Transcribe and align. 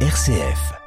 RCF. 0.00 0.85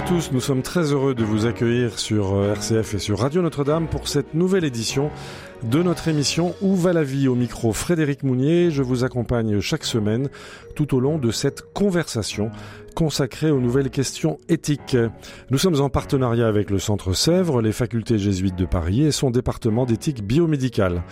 À 0.00 0.02
tous, 0.02 0.32
nous 0.32 0.40
sommes 0.40 0.62
très 0.62 0.92
heureux 0.92 1.14
de 1.14 1.24
vous 1.24 1.44
accueillir 1.44 1.98
sur 1.98 2.32
euh, 2.32 2.54
RCF 2.54 2.94
et 2.94 2.98
sur 2.98 3.18
Radio 3.18 3.42
Notre-Dame 3.42 3.86
pour 3.86 4.08
cette 4.08 4.32
nouvelle 4.32 4.64
édition 4.64 5.10
de 5.62 5.82
notre 5.82 6.08
émission 6.08 6.54
Où 6.62 6.74
va 6.74 6.94
la 6.94 7.02
vie 7.02 7.28
au 7.28 7.34
micro 7.34 7.74
Frédéric 7.74 8.22
Mounier. 8.22 8.70
Je 8.70 8.82
vous 8.82 9.04
accompagne 9.04 9.60
chaque 9.60 9.84
semaine 9.84 10.30
tout 10.74 10.94
au 10.94 11.00
long 11.00 11.18
de 11.18 11.30
cette 11.30 11.74
conversation 11.74 12.50
consacrée 12.94 13.50
aux 13.50 13.60
nouvelles 13.60 13.90
questions 13.90 14.38
éthiques. 14.48 14.96
Nous 15.50 15.58
sommes 15.58 15.82
en 15.82 15.90
partenariat 15.90 16.48
avec 16.48 16.70
le 16.70 16.78
Centre 16.78 17.12
Sèvres, 17.12 17.60
les 17.60 17.72
facultés 17.72 18.16
jésuites 18.16 18.56
de 18.56 18.64
Paris 18.64 19.02
et 19.02 19.12
son 19.12 19.30
département 19.30 19.84
d'éthique 19.84 20.24
biomédicale. 20.24 21.02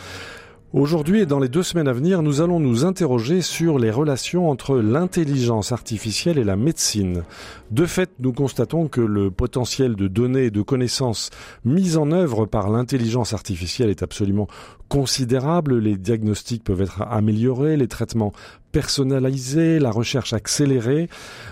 Aujourd'hui 0.75 1.21
et 1.21 1.27
dans 1.27 1.39
les 1.39 1.49
deux 1.49 1.63
semaines 1.63 1.89
à 1.89 1.95
venir, 1.95 2.21
nous 2.21 2.43
allons 2.43 2.61
nous 2.61 2.85
interroger 2.85 3.41
sur 3.41 3.79
les 3.79 3.91
relations 3.91 4.51
entre 4.51 4.77
l'intelligence 4.77 5.73
artificielle 5.73 6.37
et 6.37 6.45
la 6.45 6.57
médecine. 6.57 7.25
De 7.71 7.87
fait, 7.87 8.11
nous 8.19 8.35
constatons 8.35 8.87
que 8.87 9.01
le 9.01 9.31
potentiel 9.31 9.97
de 9.97 10.09
données 10.09 10.45
et 10.45 10.51
de 10.51 10.61
connaissances 10.61 11.31
mises 11.65 11.97
en 11.97 12.13
œuvre 12.13 12.45
par 12.45 12.69
l'intelligence 12.69 13.33
artificielle 13.33 13.89
est 13.89 14.03
absolument 14.03 14.47
considérable. 14.91 15.79
Les 15.79 15.97
diagnostics 15.97 16.65
peuvent 16.65 16.83
être 16.83 17.01
améliorés, 17.01 17.79
les 17.79 17.89
traitements 17.89 18.35
personnalisés, 18.79 19.81
la 19.81 19.91
recherche 19.91 20.33
accélérée. 20.33 21.09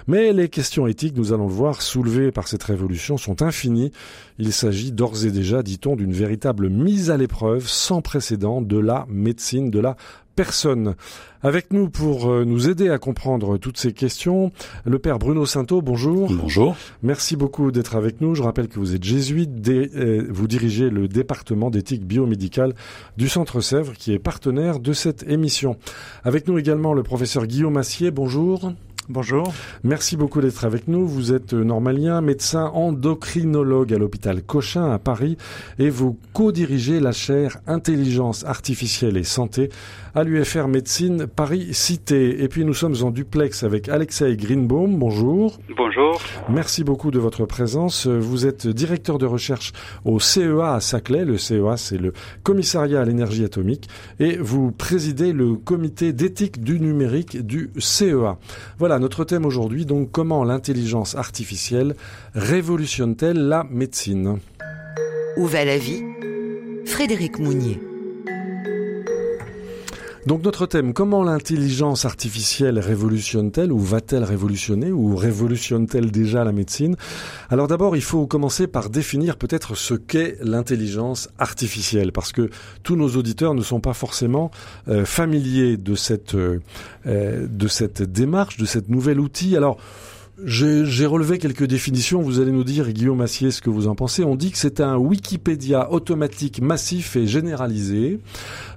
Mais 0.06 0.32
les 0.32 0.48
questions 0.48 0.86
éthiques, 0.86 1.16
nous 1.16 1.32
allons 1.32 1.48
le 1.48 1.52
voir, 1.52 1.82
soulevées 1.82 2.30
par 2.30 2.46
cette 2.46 2.62
révolution 2.62 3.16
sont 3.16 3.42
infinies. 3.42 3.90
Il 4.38 4.52
s'agit 4.52 4.92
d'ores 4.92 5.24
et 5.24 5.32
déjà, 5.32 5.64
dit-on, 5.64 5.96
d'une 5.96 6.12
véritable 6.12 6.68
mise 6.68 7.10
à 7.10 7.16
l'épreuve 7.16 7.66
sans 7.66 8.00
précédent 8.00 8.60
de 8.60 8.78
la 8.78 9.06
médecine, 9.08 9.72
de 9.72 9.80
la 9.80 9.96
personne. 10.36 10.94
Avec 11.42 11.72
nous 11.72 11.88
pour 11.88 12.30
euh, 12.30 12.44
nous 12.44 12.68
aider 12.68 12.88
à 12.90 12.98
comprendre 12.98 13.56
toutes 13.56 13.78
ces 13.78 13.92
questions, 13.92 14.52
le 14.84 14.98
père 14.98 15.18
Bruno 15.18 15.46
Sainteau, 15.46 15.82
bonjour. 15.82 16.30
Bonjour. 16.32 16.76
Merci 17.02 17.36
beaucoup 17.36 17.72
d'être 17.72 17.96
avec 17.96 18.20
nous. 18.20 18.34
Je 18.34 18.42
rappelle 18.42 18.68
que 18.68 18.78
vous 18.78 18.94
êtes 18.94 19.04
jésuite, 19.04 19.66
euh, 19.68 20.26
vous 20.28 20.46
dirigez 20.46 20.90
le 20.90 21.08
département 21.08 21.70
d'éthique 21.70 22.04
biomédicale 22.06 22.74
du 23.16 23.28
Centre 23.28 23.60
Sèvres 23.60 23.94
qui 23.94 24.12
est 24.12 24.18
partenaire 24.18 24.78
de 24.78 24.92
cette 24.92 25.24
émission. 25.28 25.76
Avec 26.24 26.46
nous 26.46 26.58
également 26.58 26.94
le 26.94 27.02
professeur 27.02 27.46
Guillaume 27.46 27.76
Assier, 27.76 28.10
bonjour. 28.10 28.72
Bonjour. 29.08 29.52
Merci 29.84 30.16
beaucoup 30.16 30.40
d'être 30.40 30.64
avec 30.64 30.88
nous. 30.88 31.06
Vous 31.06 31.32
êtes 31.32 31.52
normalien, 31.52 32.20
médecin 32.20 32.66
endocrinologue 32.74 33.94
à 33.94 33.98
l'hôpital 33.98 34.42
Cochin 34.42 34.90
à 34.90 34.98
Paris 34.98 35.36
et 35.78 35.90
vous 35.90 36.18
co-dirigez 36.32 36.98
la 36.98 37.12
chaire 37.12 37.58
Intelligence 37.68 38.44
artificielle 38.44 39.16
et 39.16 39.22
santé 39.22 39.70
à 40.16 40.24
l'UFR 40.24 40.66
Médecine 40.66 41.26
Paris 41.26 41.68
Cité. 41.72 42.42
Et 42.42 42.48
puis 42.48 42.64
nous 42.64 42.74
sommes 42.74 42.96
en 43.02 43.10
duplex 43.10 43.62
avec 43.62 43.88
Alexei 43.88 44.34
Greenbaum. 44.36 44.98
Bonjour. 44.98 45.58
Bonjour. 45.76 46.20
Merci 46.48 46.82
beaucoup 46.82 47.10
de 47.10 47.18
votre 47.18 47.44
présence. 47.44 48.06
Vous 48.06 48.46
êtes 48.46 48.66
directeur 48.66 49.18
de 49.18 49.26
recherche 49.26 49.72
au 50.04 50.18
CEA 50.18 50.74
à 50.74 50.80
Saclay. 50.80 51.24
Le 51.24 51.36
CEA, 51.36 51.76
c'est 51.76 51.98
le 51.98 52.12
commissariat 52.42 53.02
à 53.02 53.04
l'énergie 53.04 53.44
atomique. 53.44 53.88
Et 54.18 54.36
vous 54.38 54.72
présidez 54.72 55.32
le 55.32 55.54
comité 55.54 56.12
d'éthique 56.12 56.64
du 56.64 56.80
numérique 56.80 57.46
du 57.46 57.70
CEA. 57.78 58.38
Voilà 58.78 58.95
notre 58.98 59.24
thème 59.24 59.44
aujourd'hui. 59.44 59.86
Donc, 59.86 60.10
comment 60.10 60.44
l'intelligence 60.44 61.14
artificielle 61.14 61.94
révolutionne-t-elle 62.34 63.48
la 63.48 63.64
médecine? 63.70 64.38
Où 65.36 65.46
va 65.46 65.64
la 65.64 65.78
vie? 65.78 66.02
Frédéric 66.86 67.38
Mounier. 67.38 67.80
Donc 70.26 70.42
notre 70.42 70.66
thème, 70.66 70.92
comment 70.92 71.22
l'intelligence 71.22 72.04
artificielle 72.04 72.80
révolutionne-t-elle 72.80 73.70
ou 73.70 73.78
va-t-elle 73.78 74.24
révolutionner 74.24 74.90
ou 74.90 75.14
révolutionne-t-elle 75.14 76.10
déjà 76.10 76.42
la 76.42 76.50
médecine? 76.50 76.96
Alors 77.48 77.68
d'abord, 77.68 77.94
il 77.94 78.02
faut 78.02 78.26
commencer 78.26 78.66
par 78.66 78.90
définir 78.90 79.36
peut-être 79.36 79.76
ce 79.76 79.94
qu'est 79.94 80.36
l'intelligence 80.42 81.28
artificielle 81.38 82.10
parce 82.10 82.32
que 82.32 82.50
tous 82.82 82.96
nos 82.96 83.10
auditeurs 83.10 83.54
ne 83.54 83.62
sont 83.62 83.78
pas 83.78 83.94
forcément 83.94 84.50
euh, 84.88 85.04
familiers 85.04 85.76
de 85.76 85.94
cette 85.94 86.34
euh, 86.34 86.58
de 87.06 87.68
cette 87.68 88.02
démarche, 88.02 88.56
de 88.56 88.66
cette 88.66 88.88
nouvel 88.88 89.20
outil. 89.20 89.56
Alors 89.56 89.78
j'ai 90.44 91.06
relevé 91.06 91.38
quelques 91.38 91.64
définitions. 91.64 92.20
Vous 92.20 92.40
allez 92.40 92.52
nous 92.52 92.64
dire, 92.64 92.90
Guillaume 92.90 93.22
Assier, 93.22 93.50
ce 93.50 93.62
que 93.62 93.70
vous 93.70 93.88
en 93.88 93.94
pensez. 93.94 94.22
On 94.22 94.36
dit 94.36 94.50
que 94.50 94.58
c'est 94.58 94.80
un 94.80 94.96
Wikipédia 94.96 95.90
automatique 95.90 96.60
massif 96.60 97.16
et 97.16 97.26
généralisé. 97.26 98.20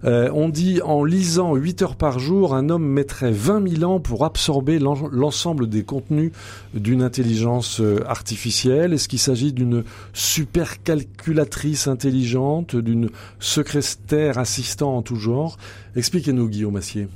Euh, 0.05 0.29
on 0.33 0.47
dit, 0.47 0.81
en 0.81 1.03
lisant 1.03 1.55
8 1.55 1.81
heures 1.81 1.95
par 1.97 2.17
jour, 2.17 2.55
un 2.55 2.69
homme 2.69 2.85
mettrait 2.85 3.31
20 3.31 3.77
000 3.79 3.91
ans 3.91 3.99
pour 3.99 4.23
absorber 4.23 4.79
l'ensemble 4.79 5.67
des 5.67 5.83
contenus 5.83 6.31
d'une 6.73 7.01
intelligence 7.01 7.81
euh, 7.81 8.05
artificielle. 8.07 8.93
Est-ce 8.93 9.09
qu'il 9.09 9.19
s'agit 9.19 9.51
d'une 9.51 9.83
super 10.13 10.81
calculatrice 10.81 11.87
intelligente, 11.87 12.77
d'une 12.77 13.09
secrétaire 13.39 14.37
assistant 14.37 14.95
en 14.95 15.01
tout 15.01 15.17
genre? 15.17 15.57
Expliquez-nous, 15.97 16.47
Guillaume 16.47 16.77
Assier. 16.77 17.09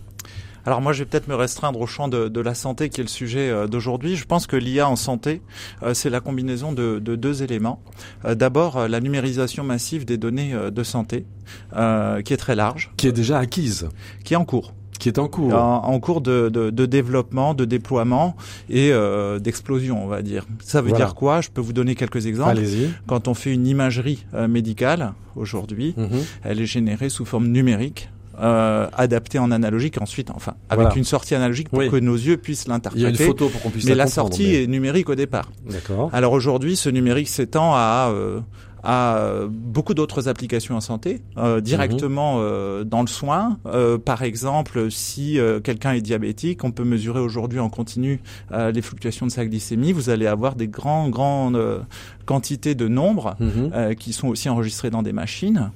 Alors 0.65 0.81
moi, 0.81 0.93
je 0.93 0.99
vais 0.99 1.05
peut-être 1.05 1.27
me 1.27 1.35
restreindre 1.35 1.79
au 1.81 1.87
champ 1.87 2.07
de, 2.07 2.27
de, 2.29 2.41
la 2.41 2.53
santé 2.53 2.89
qui 2.89 3.01
est 3.01 3.03
le 3.03 3.09
sujet 3.09 3.49
euh, 3.49 3.67
d'aujourd'hui. 3.67 4.15
Je 4.15 4.25
pense 4.25 4.47
que 4.47 4.55
l'IA 4.55 4.87
en 4.87 4.95
santé, 4.95 5.41
euh, 5.81 5.93
c'est 5.93 6.09
la 6.09 6.21
combinaison 6.21 6.71
de, 6.71 6.99
de 6.99 7.15
deux 7.15 7.43
éléments. 7.43 7.81
Euh, 8.25 8.35
d'abord, 8.35 8.87
la 8.87 8.99
numérisation 8.99 9.63
massive 9.63 10.05
des 10.05 10.17
données 10.17 10.53
de 10.53 10.83
santé, 10.83 11.25
qui 11.71 12.33
est 12.33 12.37
très 12.37 12.55
large. 12.55 12.91
Qui 12.97 13.07
est 13.07 13.11
déjà 13.11 13.39
acquise. 13.39 13.89
Qui 14.23 14.33
est 14.33 14.37
en 14.37 14.45
cours 14.45 14.73
qui 14.99 15.09
est 15.09 15.19
en 15.19 15.27
cours. 15.27 15.53
En, 15.53 15.99
cours 15.99 16.21
de, 16.21 16.47
de, 16.47 16.69
de, 16.69 16.85
développement, 16.85 17.53
de 17.53 17.65
déploiement 17.65 18.37
et 18.69 18.93
euh, 18.93 19.37
d'explosion, 19.37 20.01
on 20.01 20.07
va 20.07 20.21
dire. 20.21 20.45
Ça 20.63 20.81
veut 20.81 20.93
dire 20.93 21.13
quoi? 21.13 21.41
Je 21.41 21.49
peux 21.49 21.59
vous 21.59 21.73
donner 21.73 21.95
quelques 21.95 22.25
exemples. 22.25 22.51
Allez-y. 22.51 22.89
Quand 23.05 23.27
on 23.27 23.33
fait 23.33 23.51
une 23.51 23.67
imagerie 23.67 24.25
médicale 24.47 25.13
aujourd'hui, 25.35 25.93
mhm. 25.97 26.21
elle 26.43 26.61
est 26.61 26.65
générée 26.65 27.09
sous 27.09 27.25
forme 27.25 27.47
numérique 27.47 28.09
euh, 28.43 28.87
adapté 28.93 29.39
en 29.39 29.51
analogique 29.51 30.01
ensuite 30.01 30.29
enfin 30.29 30.53
avec 30.69 30.95
une 30.95 31.03
sortie 31.03 31.33
analogique 31.33 31.69
pour 31.69 31.79
que 31.79 31.97
nos 31.97 32.15
yeux 32.15 32.37
puissent 32.37 32.67
l'interpréter. 32.67 33.01
Il 33.01 33.03
y 33.03 33.07
a 33.07 33.09
une 33.09 33.27
photo 33.27 33.49
pour 33.49 33.61
qu'on 33.61 33.69
puisse 33.69 33.85
Mais 33.85 33.95
la 33.95 34.07
sortie 34.07 34.55
est 34.55 34.67
numérique 34.67 35.09
au 35.09 35.15
départ. 35.15 35.51
D'accord. 35.69 36.09
Alors 36.13 36.33
aujourd'hui, 36.33 36.75
ce 36.75 36.89
numérique 36.89 37.29
s'étend 37.29 37.73
à 37.73 38.11
euh, 38.11 38.41
à 38.83 39.47
beaucoup 39.49 39.93
d'autres 39.93 40.27
applications 40.27 40.75
en 40.75 40.81
santé, 40.81 41.21
euh, 41.37 41.61
directement 41.61 42.35
mhm. 42.35 42.43
euh, 42.43 42.83
dans 42.83 43.01
le 43.01 43.07
soin. 43.07 43.57
Euh, 43.65 43.97
par 43.97 44.23
exemple, 44.23 44.91
si 44.91 45.39
euh, 45.39 45.61
quelqu'un 45.61 45.93
est 45.93 46.01
diabétique, 46.01 46.63
on 46.63 46.71
peut 46.71 46.83
mesurer 46.83 47.21
aujourd'hui 47.21 47.59
en 47.59 47.69
continu 47.69 48.21
les 48.51 48.81
fluctuations 48.81 49.25
de 49.25 49.31
sa 49.31 49.45
glycémie. 49.45 49.93
Vous 49.93 50.09
allez 50.09 50.27
avoir 50.27 50.55
des 50.55 50.67
grands, 50.67 51.09
grandes 51.09 51.85
quantités 52.25 52.75
de 52.75 52.87
nombres 52.87 53.35
mhm. 53.39 53.95
qui 53.95 54.13
sont 54.13 54.27
aussi 54.27 54.49
enregistrés 54.49 54.89
dans 54.89 55.01
des 55.01 55.13
machines 55.13 55.71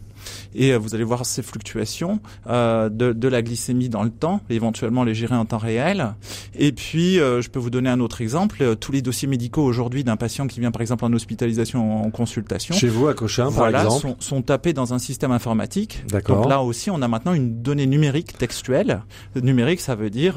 et 0.56 0.74
euh, 0.74 0.78
vous 0.78 0.96
allez 0.96 1.04
voir 1.04 1.26
ces 1.26 1.42
fluctuations 1.42 2.20
euh, 2.48 2.90
de, 2.90 3.14
de, 3.14 3.28
la 3.28 3.42
glycémie 3.42 3.90
dans 3.90 4.04
le 4.04 4.10
temps, 4.10 4.42
éventuellement 4.50 5.04
les 5.04 5.14
gérer 5.14 5.36
en 5.36 5.46
temps 5.46 5.58
réel. 5.58 6.14
Et 6.56 6.72
puis, 6.72 7.20
euh, 7.20 7.42
je 7.42 7.50
peux 7.50 7.60
vous 7.60 7.70
donner 7.70 7.90
un 7.90 8.00
autre 8.00 8.22
exemple. 8.22 8.76
tous 8.80 8.92
les 8.92 9.02
dossiers 9.02 9.28
médicaux 9.28 9.64
aujourd'hui 9.64 10.04
d'un 10.04 10.16
patient 10.18 10.48
qui 10.48 10.60
vient 10.60 10.72
par 10.72 10.82
exemple 10.82 11.06
en 11.06 11.14
hospitalisation 11.14 12.06
en 12.06 12.12
consultation. 12.12 12.76
Chez 12.76 12.88
vous 12.88 13.08
à 13.08 13.14
Cochin, 13.14 13.52
par 13.52 13.70
exemple. 13.70 14.02
Sont, 14.02 14.16
sont 14.20 14.42
tapés 14.42 14.74
dans 14.74 14.94
un 14.94 15.00
système 15.00 15.32
informatique. 15.32 16.04
D'accord. 16.10 16.42
Donc 16.42 16.50
là 16.50 16.62
aussi, 16.62 16.90
on 16.92 17.02
a 17.02 17.08
maintenant 17.08 17.34
une 17.34 17.62
donnée 17.62 17.88
numérique 17.88 18.38
textuelle. 18.38 19.02
Numérique, 19.36 19.82
ça 19.82 19.96
veut 19.96 20.10
dire 20.10 20.36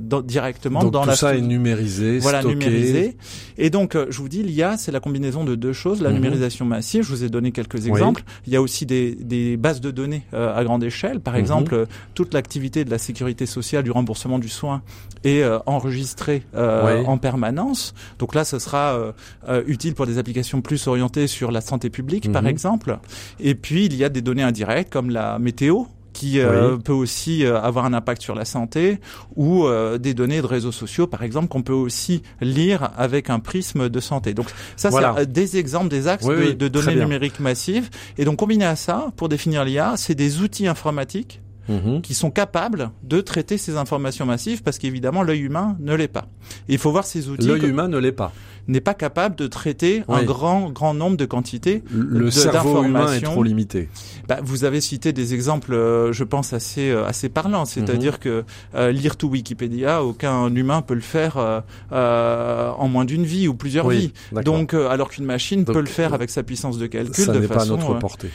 dans, 0.00 0.20
directement 0.20 0.80
donc 0.80 0.92
dans 0.92 1.02
tout 1.02 1.08
la. 1.08 1.16
ça 1.16 1.36
est 1.36 1.40
numérisé, 1.40 2.18
voilà, 2.18 2.40
stocké. 2.40 2.56
numérisé. 2.56 3.16
Et 3.56 3.70
donc, 3.70 3.96
je 4.08 4.18
vous 4.18 4.28
dis, 4.28 4.42
l'IA, 4.42 4.76
c'est 4.76 4.92
la 4.92 5.00
combinaison 5.00 5.44
de 5.44 5.54
deux 5.54 5.72
choses. 5.72 6.00
La 6.02 6.10
Mhm. 6.10 6.16
numérisation 6.16 6.64
massive, 6.64 7.02
je 7.02 7.10
vous 7.10 7.24
ai 7.24 7.28
donné 7.28 7.52
quelques 7.52 7.86
exemples. 7.86 8.22
Il 8.46 8.52
y 8.52 8.56
a 8.56 8.62
aussi 8.62 8.86
des, 8.86 9.16
des 9.28 9.56
bases 9.56 9.80
de 9.80 9.90
données 9.92 10.22
euh, 10.34 10.56
à 10.58 10.64
grande 10.64 10.82
échelle. 10.82 11.20
Par 11.20 11.34
Mhm. 11.34 11.40
exemple, 11.40 11.74
euh, 11.74 11.86
toute 12.14 12.34
l'activité 12.34 12.84
de 12.84 12.90
la 12.90 12.98
sécurité 12.98 13.46
sociale, 13.46 13.84
du 13.84 13.92
remboursement 13.92 14.38
du 14.40 14.48
soin 14.48 14.82
est 15.24 15.42
euh, 15.42 15.58
enregistrée 15.66 16.42
euh, 16.54 17.04
en 17.04 17.18
permanence. 17.18 17.94
Donc 18.18 18.34
là, 18.34 18.44
ce 18.44 18.58
sera 18.58 18.94
euh, 18.94 19.12
euh, 19.48 19.62
utile 19.66 19.94
pour 19.94 20.06
des 20.06 20.18
applications 20.18 20.60
plus 20.62 20.86
orientées 20.88 21.26
sur 21.28 21.52
la 21.52 21.60
santé 21.60 21.90
publique, 21.90 22.32
par 22.32 22.42
Mhm. 22.42 22.48
exemple. 22.48 22.98
Et 23.38 23.54
puis, 23.54 23.86
il 23.86 23.94
y 23.94 24.02
a 24.04 24.08
des 24.08 24.22
données 24.22 24.42
indirectes 24.42 24.92
comme 24.92 25.10
la 25.10 25.38
météo 25.38 25.84
qui 26.18 26.40
peut 26.84 26.92
aussi 26.92 27.44
avoir 27.44 27.84
un 27.84 27.92
impact 27.92 28.22
sur 28.22 28.34
la 28.34 28.44
santé, 28.44 28.98
ou 29.36 29.66
des 30.00 30.14
données 30.14 30.40
de 30.40 30.46
réseaux 30.46 30.72
sociaux, 30.72 31.06
par 31.06 31.22
exemple, 31.22 31.48
qu'on 31.48 31.62
peut 31.62 31.72
aussi 31.72 32.22
lire 32.40 32.90
avec 32.96 33.30
un 33.30 33.38
prisme 33.38 33.88
de 33.88 34.00
santé. 34.00 34.34
Donc 34.34 34.46
ça, 34.76 34.90
c'est 34.90 35.32
des 35.32 35.56
exemples, 35.56 35.88
des 35.88 36.08
axes 36.08 36.26
de, 36.26 36.68
données 36.68 36.96
numériques 36.96 37.40
massives. 37.40 37.88
Et 38.16 38.24
donc 38.24 38.38
combiné 38.38 38.64
à 38.64 38.76
ça, 38.76 39.12
pour 39.16 39.28
définir 39.28 39.64
l'IA, 39.64 39.94
c'est 39.96 40.14
des 40.14 40.40
outils 40.40 40.66
informatiques 40.66 41.40
Mhm. 41.68 42.00
qui 42.00 42.14
sont 42.14 42.30
capables 42.30 42.90
de 43.02 43.20
traiter 43.20 43.58
ces 43.58 43.76
informations 43.76 44.24
massives 44.24 44.62
parce 44.62 44.78
qu'évidemment 44.78 45.22
l'œil 45.22 45.40
humain 45.40 45.76
ne 45.80 45.94
l'est 45.94 46.08
pas. 46.08 46.26
il 46.66 46.78
faut 46.78 46.90
voir 46.90 47.04
ces 47.04 47.28
outils. 47.28 47.46
L'œil 47.46 47.66
humain 47.66 47.88
ne 47.88 47.98
l'est 47.98 48.12
pas. 48.12 48.32
N'est 48.68 48.80
pas 48.80 48.94
capable 48.94 49.34
de 49.36 49.46
traiter 49.46 50.04
un 50.08 50.22
grand 50.22 50.70
grand 50.70 50.94
nombre 50.94 51.16
de 51.16 51.24
quantités. 51.24 51.82
Le 51.90 52.30
cerveau 52.30 52.84
humain 52.84 53.12
est 53.12 53.22
trop 53.22 53.42
limité. 53.42 53.88
Bah, 54.28 54.38
vous 54.42 54.64
avez 54.64 54.82
cité 54.82 55.14
des 55.14 55.32
exemples, 55.32 55.72
euh, 55.72 56.12
je 56.12 56.22
pense 56.22 56.52
assez 56.52 56.90
euh, 56.90 57.06
assez 57.06 57.30
parlants. 57.30 57.64
C'est-à-dire 57.64 58.14
mhm. 58.14 58.18
que 58.18 58.44
euh, 58.74 58.92
lire 58.92 59.16
tout 59.16 59.28
Wikipédia, 59.28 60.04
aucun 60.04 60.54
humain 60.54 60.82
peut 60.82 60.94
le 60.94 61.00
faire 61.00 61.62
en 61.90 62.88
moins 62.88 63.04
d'une 63.04 63.24
vie 63.24 63.48
ou 63.48 63.54
plusieurs 63.54 63.88
vies. 63.88 64.12
Donc, 64.44 64.74
alors 64.74 65.08
qu'une 65.08 65.24
machine 65.24 65.64
peut 65.64 65.80
le 65.80 65.86
faire 65.86 66.14
avec 66.14 66.30
sa 66.30 66.42
puissance 66.42 66.78
de 66.78 66.86
calcul 66.86 67.24
ça 67.24 67.32
de 67.32 67.40
façon. 67.46 67.54
Pas 67.54 67.62
à 67.62 67.66
notre 67.66 67.98
portée. 67.98 68.30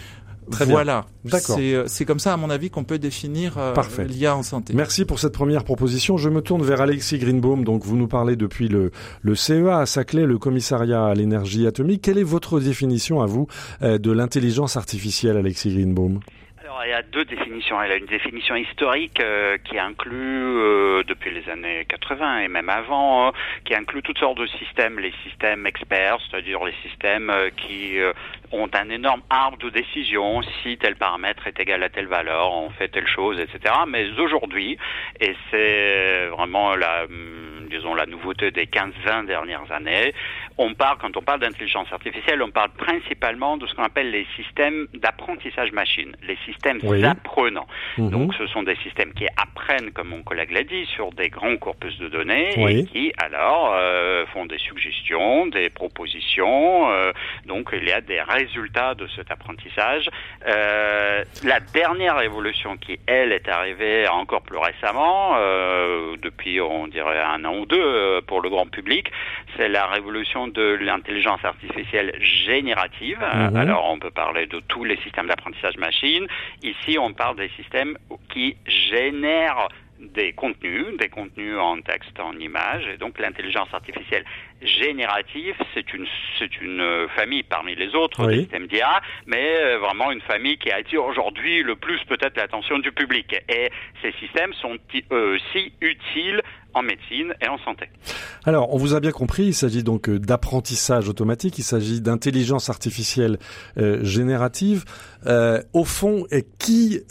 Très 0.52 0.66
voilà. 0.66 1.06
Euh, 1.58 1.84
c'est 1.88 2.06
comme 2.06 2.20
ça, 2.20 2.34
à 2.34 2.38
mon 2.38 2.50
avis, 2.50 2.70
qu'on 2.70 2.84
peut 2.84 3.00
définir 3.00 3.58
euh, 3.58 3.74
l'IA 4.06 4.36
en 4.36 4.44
santé. 4.44 4.74
Merci 4.74 5.06
pour 5.06 5.20
cette 5.20 5.34
première 5.34 5.64
proposition. 5.64 6.18
Je 6.18 6.30
me 6.30 6.42
tourne 6.42 6.64
vers 6.64 6.82
Alexis 6.82 7.18
Greenbaum. 7.18 7.64
Donc, 7.64 7.86
vous 7.86 7.96
nous 7.96 8.08
parlez 8.08 8.36
depuis 8.36 8.68
le, 8.68 8.92
le 9.22 9.36
CEA 9.36 9.80
à 9.80 9.86
Saclay, 9.86 10.26
le 10.26 10.38
commissariat 10.38 11.06
à 11.06 11.14
l'énergie 11.14 11.68
atomique. 11.68 12.02
Quelle 12.02 12.18
est 12.18 12.24
votre 12.24 12.60
définition 12.60 13.22
à 13.22 13.26
vous 13.26 13.48
euh, 13.82 13.98
de 13.98 14.12
l'intelligence 14.12 14.78
artificielle, 14.78 15.38
Alexis 15.38 15.74
Greenbaum? 15.74 16.20
Il 16.86 16.90
y 16.90 16.94
a 16.94 17.02
deux 17.02 17.26
définitions. 17.26 17.82
Elle 17.82 17.92
a 17.92 17.96
une 17.96 18.06
définition 18.06 18.56
historique 18.56 19.20
euh, 19.20 19.58
qui 19.64 19.78
inclut, 19.78 20.58
euh, 20.58 21.04
depuis 21.04 21.32
les 21.32 21.48
années 21.50 21.86
80 21.88 22.40
et 22.40 22.48
même 22.48 22.70
avant, 22.70 23.28
euh, 23.28 23.32
qui 23.66 23.76
inclut 23.76 24.02
toutes 24.02 24.18
sortes 24.18 24.38
de 24.38 24.48
systèmes, 24.48 25.00
les 25.00 25.14
systèmes 25.24 25.66
experts, 25.68 26.18
c'est-à-dire 26.22 26.64
les 26.64 26.74
systèmes 26.82 27.32
qui 27.58 27.98
ont 28.52 28.70
un 28.74 28.90
énorme 28.90 29.22
arbre 29.30 29.58
de 29.58 29.70
décision. 29.70 30.42
Si 30.62 30.78
tel 30.78 30.96
paramètre 30.96 31.48
est 31.48 31.60
égal 31.60 31.84
à 31.84 31.90
telle 31.90 32.08
valeur, 32.08 32.54
on 32.54 32.70
fait 32.72 32.88
telle 32.88 33.08
chose, 33.08 33.40
etc. 33.40 33.74
Mais 33.88 34.10
aujourd'hui, 34.20 34.78
et 35.20 35.36
c'est 35.52 36.28
vraiment 36.28 36.76
la 36.76 37.06
hum, 37.06 37.54
disons, 37.74 37.96
la 37.96 38.06
nouveauté 38.06 38.52
des 38.52 38.66
15-20 38.66 39.26
dernières 39.26 39.72
années. 39.72 40.14
On 40.58 40.74
parle, 40.74 40.98
quand 41.00 41.18
on 41.18 41.22
parle 41.22 41.40
d'intelligence 41.40 41.92
artificielle, 41.92 42.42
on 42.42 42.52
parle 42.52 42.70
principalement 42.72 43.58
de 43.58 43.66
ce 43.66 43.74
qu'on 43.74 43.84
appelle 43.84 44.12
les 44.12 44.28
systèmes 44.36 44.88
d'apprentissage 44.94 45.72
machine, 45.72 46.16
les 46.28 46.38
systèmes 46.46 46.80
apprenants. 47.04 47.68
Mhm. 47.98 48.10
Donc, 48.10 48.34
ce 48.36 48.46
sont 48.48 48.64
des 48.64 48.76
systèmes 48.78 49.14
qui 49.14 49.26
apprennent, 49.38 49.92
comme 49.92 50.10
mon 50.10 50.24
collègue 50.24 50.52
l'a 50.52 50.64
dit, 50.64 50.86
sur 50.86 51.12
des 51.12 51.30
grands 51.30 51.58
corpus 51.58 51.98
de 51.98 52.08
données 52.08 52.54
et 52.58 52.86
qui, 52.86 53.14
alors, 53.18 53.74
euh, 53.76 54.26
font 54.28 54.46
des 54.46 54.60
suggestions, 54.60 55.48
des 55.48 55.70
propositions. 55.70 56.92
Euh, 56.92 57.12
donc, 57.46 57.70
il 57.74 57.88
y 57.88 57.92
a 57.92 58.02
des 58.02 58.22
résultats 58.22 58.94
de 58.94 59.08
cet 59.16 59.32
apprentissage. 59.32 60.10
Euh, 60.48 61.24
la 61.44 61.60
dernière 61.60 62.22
évolution 62.22 62.78
qui, 62.78 63.00
elle, 63.08 63.32
est 63.32 63.48
arrivée 63.48 64.08
encore 64.08 64.42
plus 64.42 64.58
récemment, 64.58 65.36
depuis, 66.22 66.62
on 66.62 66.88
dirait, 66.88 67.20
un 67.20 67.44
an 67.46 67.54
deux 67.66 67.80
euh, 67.80 68.22
pour 68.22 68.42
le 68.42 68.50
grand 68.50 68.68
public. 68.70 69.12
C'est 69.56 69.70
la 69.70 69.86
révolution 69.88 70.43
de 70.48 70.78
l'intelligence 70.82 71.44
artificielle 71.44 72.14
générative. 72.20 73.20
Mhm. 73.20 73.56
Alors 73.56 73.90
on 73.90 74.00
peut 74.00 74.12
parler 74.12 74.46
de 74.46 74.60
tous 74.68 74.84
les 74.84 74.98
systèmes 74.98 75.28
d'apprentissage 75.28 75.78
machine. 75.78 76.28
Ici 76.62 76.98
on 77.00 77.14
parle 77.14 77.38
des 77.38 77.50
systèmes 77.58 77.98
qui 78.30 78.56
génèrent 78.66 79.70
des 80.00 80.34
contenus, 80.34 80.98
des 81.00 81.10
contenus 81.10 81.58
en 81.58 81.80
texte, 81.82 82.20
en 82.20 82.38
image, 82.38 82.84
et 82.94 82.98
donc 82.98 83.20
l'intelligence 83.20 83.70
artificielle 83.74 84.26
générative, 84.62 85.56
c'est 85.74 85.94
une 85.94 86.06
c'est 86.40 86.62
une 86.62 87.08
famille 87.16 87.44
parmi 87.44 87.76
les 87.76 87.96
autres 87.96 88.32
systèmes 88.32 88.68
d'IA, 88.68 89.02
mais 89.26 89.58
euh, 89.58 89.78
vraiment 89.80 90.12
une 90.12 90.22
famille 90.22 90.58
qui 90.58 90.72
attire 90.72 91.04
aujourd'hui 91.04 91.64
le 91.64 91.76
plus 91.76 92.00
peut-être 92.06 92.38
l'attention 92.38 92.80
du 92.80 92.92
public. 92.92 93.36
Et 93.50 93.70
ces 94.02 94.12
systèmes 94.14 94.54
sont 94.54 94.78
eux 95.12 95.36
aussi 95.36 95.74
utiles 95.82 96.42
en 96.74 96.82
médecine 96.82 97.34
et 97.42 97.48
en 97.48 97.58
santé. 97.60 97.90
Alors, 98.46 98.74
on 98.74 98.78
vous 98.78 98.94
a 98.94 99.00
bien 99.00 99.12
compris, 99.12 99.44
il 99.46 99.54
s'agit 99.54 99.84
donc 99.84 100.10
euh, 100.10 100.20
d'apprentissage 100.20 101.10
automatique, 101.10 101.58
il 101.58 101.64
s'agit 101.64 102.02
d'intelligence 102.02 102.70
artificielle 102.70 103.38
euh, 103.78 104.04
générative. 104.04 104.86
Euh, 105.26 105.62
au 105.74 105.86
fond, 105.86 106.26
qui 106.60 107.02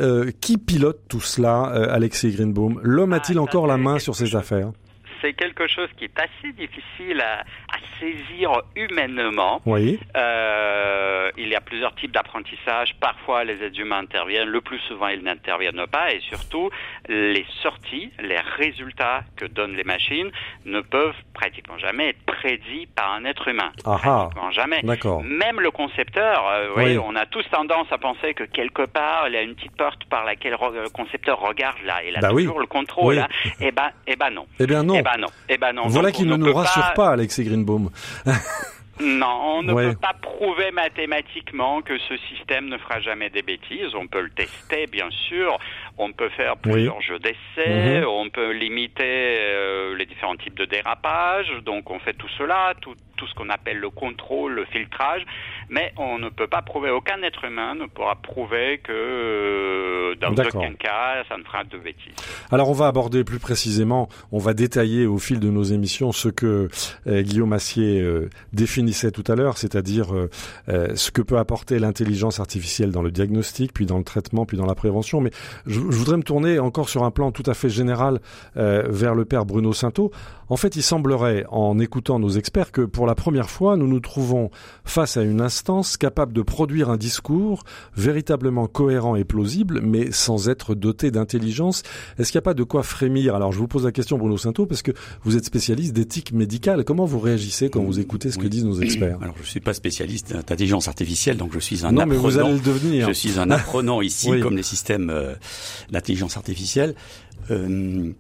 qui 0.41 0.59
pilote 0.59 1.01
tout 1.09 1.21
cela, 1.21 1.63
Alexis 1.91 2.33
Greenbaum? 2.33 2.81
L'homme 2.83 3.13
a-t-il 3.13 3.39
ah, 3.39 3.43
encore 3.43 3.67
la 3.67 3.77
main 3.77 3.99
sur 3.99 4.15
ces 4.15 4.37
affaires? 4.37 4.73
C'est 5.23 5.33
quelque 5.33 5.67
chose 5.69 5.89
qui 5.97 6.05
est 6.05 6.19
assez 6.19 6.53
difficile 6.53 7.21
à, 7.21 7.45
saisir 7.99 8.63
humainement. 8.75 9.61
Oui. 9.65 9.99
Euh, 10.17 11.31
il 11.37 11.49
y 11.49 11.55
a 11.55 11.61
plusieurs 11.61 11.95
types 11.95 12.13
d'apprentissage. 12.13 12.97
Parfois, 13.01 13.45
les 13.45 13.63
êtres 13.63 13.79
humains 13.79 14.01
interviennent. 14.01 14.49
Le 14.49 14.61
plus 14.61 14.81
souvent, 14.81 15.07
ils 15.07 15.23
n'interviennent 15.23 15.87
pas. 15.87 16.13
Et 16.13 16.21
surtout, 16.21 16.71
les 17.09 17.47
sorties, 17.63 18.11
les 18.21 18.39
résultats 18.57 19.23
que 19.37 19.47
donnent 19.47 19.77
les 19.77 19.85
machines 19.85 20.31
ne 20.65 20.81
peuvent 20.81 21.15
pratiquement 21.33 21.79
jamais 21.79 22.11
être 22.11 22.23
prédits 22.25 22.87
par 22.95 23.13
un 23.13 23.25
être 23.25 23.49
humain. 23.49 23.71
Ah 23.85 23.99
pratiquement 23.99 24.51
jamais. 24.51 24.81
D'accord. 24.83 25.23
Même 25.23 25.61
le 25.61 25.71
concepteur, 25.71 26.45
euh, 26.49 26.69
oui. 26.77 26.99
on 26.99 27.15
a 27.15 27.27
tous 27.27 27.45
tendance 27.51 27.87
à 27.91 27.99
penser 27.99 28.35
que 28.35 28.45
quelque 28.45 28.83
part, 28.83 29.29
il 29.29 29.35
y 29.35 29.37
a 29.37 29.43
une 29.43 29.55
petite 29.55 29.77
porte 29.77 30.05
par 30.07 30.25
laquelle 30.25 30.53
le 30.53 30.91
concepteur 30.91 31.41
regarde 31.41 31.79
là. 31.85 32.01
Il 32.07 32.17
a 32.17 32.21
bah 32.21 32.31
toujours 32.31 32.61
le 32.61 32.67
contrôle. 32.67 33.17
Là. 33.17 33.29
Eh 33.61 33.71
ben, 33.71 33.91
eh 34.07 34.17
ben 34.17 34.31
non. 34.31 34.47
Eh 34.59 34.67
bien 34.67 34.83
non. 34.83 34.95
Eh 34.95 35.03
ben 35.03 35.12
non. 35.19 35.29
Eh 35.49 35.59
ben 35.59 35.73
non. 35.73 35.89
Voilà 35.89 36.13
qui 36.13 36.25
ne 36.25 36.37
nous 36.37 36.53
rassure 36.53 36.93
pas, 36.95 37.11
Alexis 37.11 37.45
Greenbaum. 37.45 37.91
Non, 39.01 39.59
on 39.59 39.63
ne 39.63 39.73
peut 39.73 39.97
pas 39.97 40.15
prouver 40.21 40.71
mathématiquement 40.71 41.83
que 41.83 41.99
ce 41.99 42.17
système 42.29 42.69
ne 42.69 42.79
fera 42.79 43.01
jamais 43.01 43.31
des 43.31 43.43
bêtises. 43.43 43.95
On 43.95 44.07
peut 44.07 44.21
le 44.21 44.31
tester, 44.31 44.87
bien 44.87 45.11
sûr. 45.11 45.59
On 46.03 46.13
peut 46.13 46.29
faire 46.31 46.57
plusieurs 46.57 47.01
jeux 47.01 47.19
d'essai. 47.19 48.01
Mhm. 48.01 48.07
On 48.07 48.29
peut 48.29 48.53
limiter 48.53 49.03
euh, 49.05 49.97
les 49.97 50.07
différents 50.07 50.37
types 50.37 50.57
de 50.57 50.65
dérapage. 50.65 51.47
Donc, 51.65 51.91
on 51.91 51.99
fait 52.01 52.15
tout 52.15 52.29
cela, 52.37 52.75
tout, 52.81 52.95
tout 53.17 53.27
ce 53.27 53.35
qu'on 53.35 53.49
appelle 53.51 53.79
le 53.79 53.91
contrôle, 53.91 54.53
le 54.55 54.65
filtrage. 54.67 55.23
Mais 55.69 55.93
on 55.97 56.19
ne 56.19 56.29
peut 56.29 56.49
pas 56.49 56.63
prouver, 56.63 56.91
aucun 56.91 57.23
être 57.23 57.45
humain 57.45 57.75
ne 57.75 57.87
pourra 57.87 58.17
prouver 58.17 58.81
que 58.83 58.93
euh, 58.93 60.15
dans 60.17 60.33
aucun 60.33 60.75
cas, 60.75 61.25
ça 61.29 61.39
ne 61.39 61.45
fera 61.45 61.65
de 61.65 61.79
bêtises. 61.79 62.13
Alors, 62.51 62.69
on 62.69 62.75
va 62.75 62.87
aborder 62.89 63.25
plus 63.25 63.39
précisément, 63.39 64.09
on 64.33 64.39
va 64.39 64.55
détailler 64.55 65.07
au 65.07 65.19
fil 65.19 65.41
de 65.41 65.49
nos 65.49 65.63
émissions 65.63 66.13
ce 66.13 66.29
que 66.29 66.69
euh, 67.07 67.23
Guillaume 67.23 67.53
Assier 67.53 68.05
définissait 68.53 69.13
tout 69.13 69.25
à 69.29 69.37
l'heure, 69.37 69.57
c'est-à-dire 69.57 70.09
ce 70.69 71.11
que 71.11 71.23
peut 71.23 71.39
apporter 71.39 71.79
l'intelligence 71.79 72.41
artificielle 72.41 72.91
dans 72.91 73.03
le 73.03 73.11
diagnostic, 73.11 73.73
puis 73.73 73.87
dans 73.87 73.99
le 73.99 74.05
traitement, 74.05 74.47
puis 74.47 74.57
dans 74.57 74.67
la 74.67 74.75
prévention. 74.75 75.21
Mais 75.21 75.31
je, 75.67 75.81
voudrais 75.95 76.17
me 76.17 76.23
tourner 76.23 76.59
encore 76.59 76.89
sur 76.89 77.05
un 77.05 77.11
plan 77.11 77.33
tout 77.33 77.43
à 77.47 77.55
fait 77.55 77.69
général 77.69 78.21
euh, 78.57 78.85
vers 78.89 79.15
le 79.15 79.25
père 79.25 79.45
Bruno 79.45 79.73
Sainteau. 79.73 80.11
En 80.49 80.57
fait, 80.57 80.77
il 80.77 80.83
semblerait, 80.83 81.47
en 81.49 81.79
écoutant 81.79 82.19
nos 82.19 82.29
experts, 82.29 82.73
que 82.73 82.83
pour 82.83 83.07
la 83.07 83.15
première 83.15 83.49
fois, 83.49 83.79
nous 83.79 83.87
nous 83.87 84.01
trouvons 84.01 84.51
face 84.85 85.17
à 85.17 85.23
une 85.23 85.41
instance 85.41 85.97
capable 85.97 86.35
de 86.35 86.43
produire 86.43 86.91
un 86.91 86.99
discours 86.99 87.65
véritablement 87.97 88.67
cohérent 88.67 89.17
et 89.17 89.25
plausible, 89.25 89.81
mais 89.83 90.13
sans 90.13 90.51
être 90.51 90.75
doté 90.75 91.11
d'intelligence. 91.11 91.83
Est-ce 92.19 92.31
qu'il 92.31 92.37
n'y 92.37 92.43
a 92.43 92.45
pas 92.45 92.53
de 92.53 92.65
quoi 92.65 92.83
frémir? 92.83 93.35
Alors, 93.35 93.53
je 93.53 93.59
vous 93.59 93.67
pose 93.67 93.87
la 93.87 93.93
question, 93.93 94.19
Bruno 94.19 94.37
Sainteau, 94.37 94.67
parce 94.67 94.83
que 94.83 94.93
vous 95.25 95.39
êtes 95.39 95.47
spécialiste 95.47 95.95
d'éthique 95.95 96.33
médicale. 96.33 96.85
Comment 96.85 97.07
vous 97.07 97.21
réagissez 97.21 97.71
quand 97.71 97.83
vous 97.83 97.99
écoutez 97.99 98.31
ce 98.31 98.37
que 98.37 98.47
disent 98.47 98.67
nos 98.67 98.79
experts? 98.81 99.17
Alors, 99.23 99.37
je 99.43 99.49
suis 99.49 99.61
pas 99.61 99.73
spécialiste 99.73 100.35
d'intelligence 100.35 100.87
artificielle, 100.87 101.39
donc 101.39 101.53
je 101.55 101.61
suis 101.61 101.87
un 101.87 101.93
non, 101.93 102.03
apprenant. 102.03 102.07
mais 102.07 102.31
vous 102.31 102.39
allez 102.39 102.53
le 102.53 102.61
devenir. 102.61 103.09
Je 103.09 103.15
suis 103.15 103.39
un 103.39 103.51
apprenant 103.51 104.03
ici, 104.03 104.29
comme 104.43 104.57
les 104.57 104.63
systèmes 104.63 105.09
euh, 105.09 105.35
d'intelligence 105.91 106.37
artificielle. 106.37 106.95
Euh, 107.51 108.13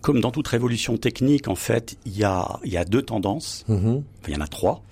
comme 0.00 0.20
dans 0.20 0.30
toute 0.30 0.48
révolution 0.48 0.96
technique, 0.96 1.48
en 1.48 1.54
fait, 1.54 1.96
il 2.06 2.16
y 2.16 2.24
a, 2.24 2.58
il 2.64 2.72
y 2.72 2.76
a 2.76 2.84
deux 2.84 3.02
tendances. 3.02 3.64
Mm-hmm. 3.68 4.02
il 4.28 4.34
y 4.34 4.36
en 4.36 4.40
a 4.40 4.48
trois. 4.48 4.82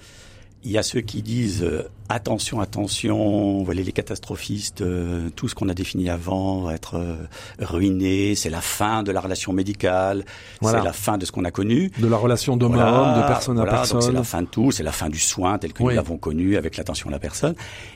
Il 0.63 0.71
y 0.71 0.79
a 0.79 0.83
ceux 0.83 1.01
qui 1.01 1.23
disent 1.23 1.63
euh, 1.63 1.89
attention, 2.11 2.61
attention, 2.61 3.63
voilà 3.63 3.83
les 3.83 3.93
catastrophistes, 3.93 4.83
euh, 4.83 5.31
tout 5.37 5.49
ce 5.49 5.55
qu'on 5.55 5.69
a 5.69 5.75
défini 5.75 6.11
avant 6.11 6.63
va 6.63 6.75
être 6.75 6.97
euh, 6.97 7.17
ruiné, 7.61 8.35
c'est 8.35 8.51
la 8.51 8.61
fin 8.61 9.03
de 9.03 9.13
la 9.13 9.21
relation 9.21 9.53
médicale, 9.53 10.25
c'est 10.61 10.83
la 10.83 10.93
fin 10.93 11.19
de 11.19 11.25
ce 11.25 11.33
qu'on 11.33 11.45
a 11.45 11.51
connu. 11.51 11.91
De 11.99 12.09
la 12.09 12.17
relation 12.17 12.57
d'homme 12.57 12.79
à 12.79 12.93
homme, 12.93 13.23
de 13.23 13.27
personne 13.27 13.59
à 13.61 13.65
personne. 13.65 14.03
C'est 14.03 14.13
la 14.13 14.25
fin 14.25 14.43
de 14.43 14.49
tout, 14.49 14.73
c'est 14.73 14.83
la 14.83 14.93
fin 14.93 15.09
du 15.09 15.19
soin 15.19 15.59
tel 15.59 15.73
que 15.73 15.83
nous 15.83 15.91
l'avons 15.91 16.19
connu 16.19 16.57
avec 16.57 16.77
l'attention 16.77 17.09
à 17.09 17.13
la 17.13 17.19
personne. 17.19 17.55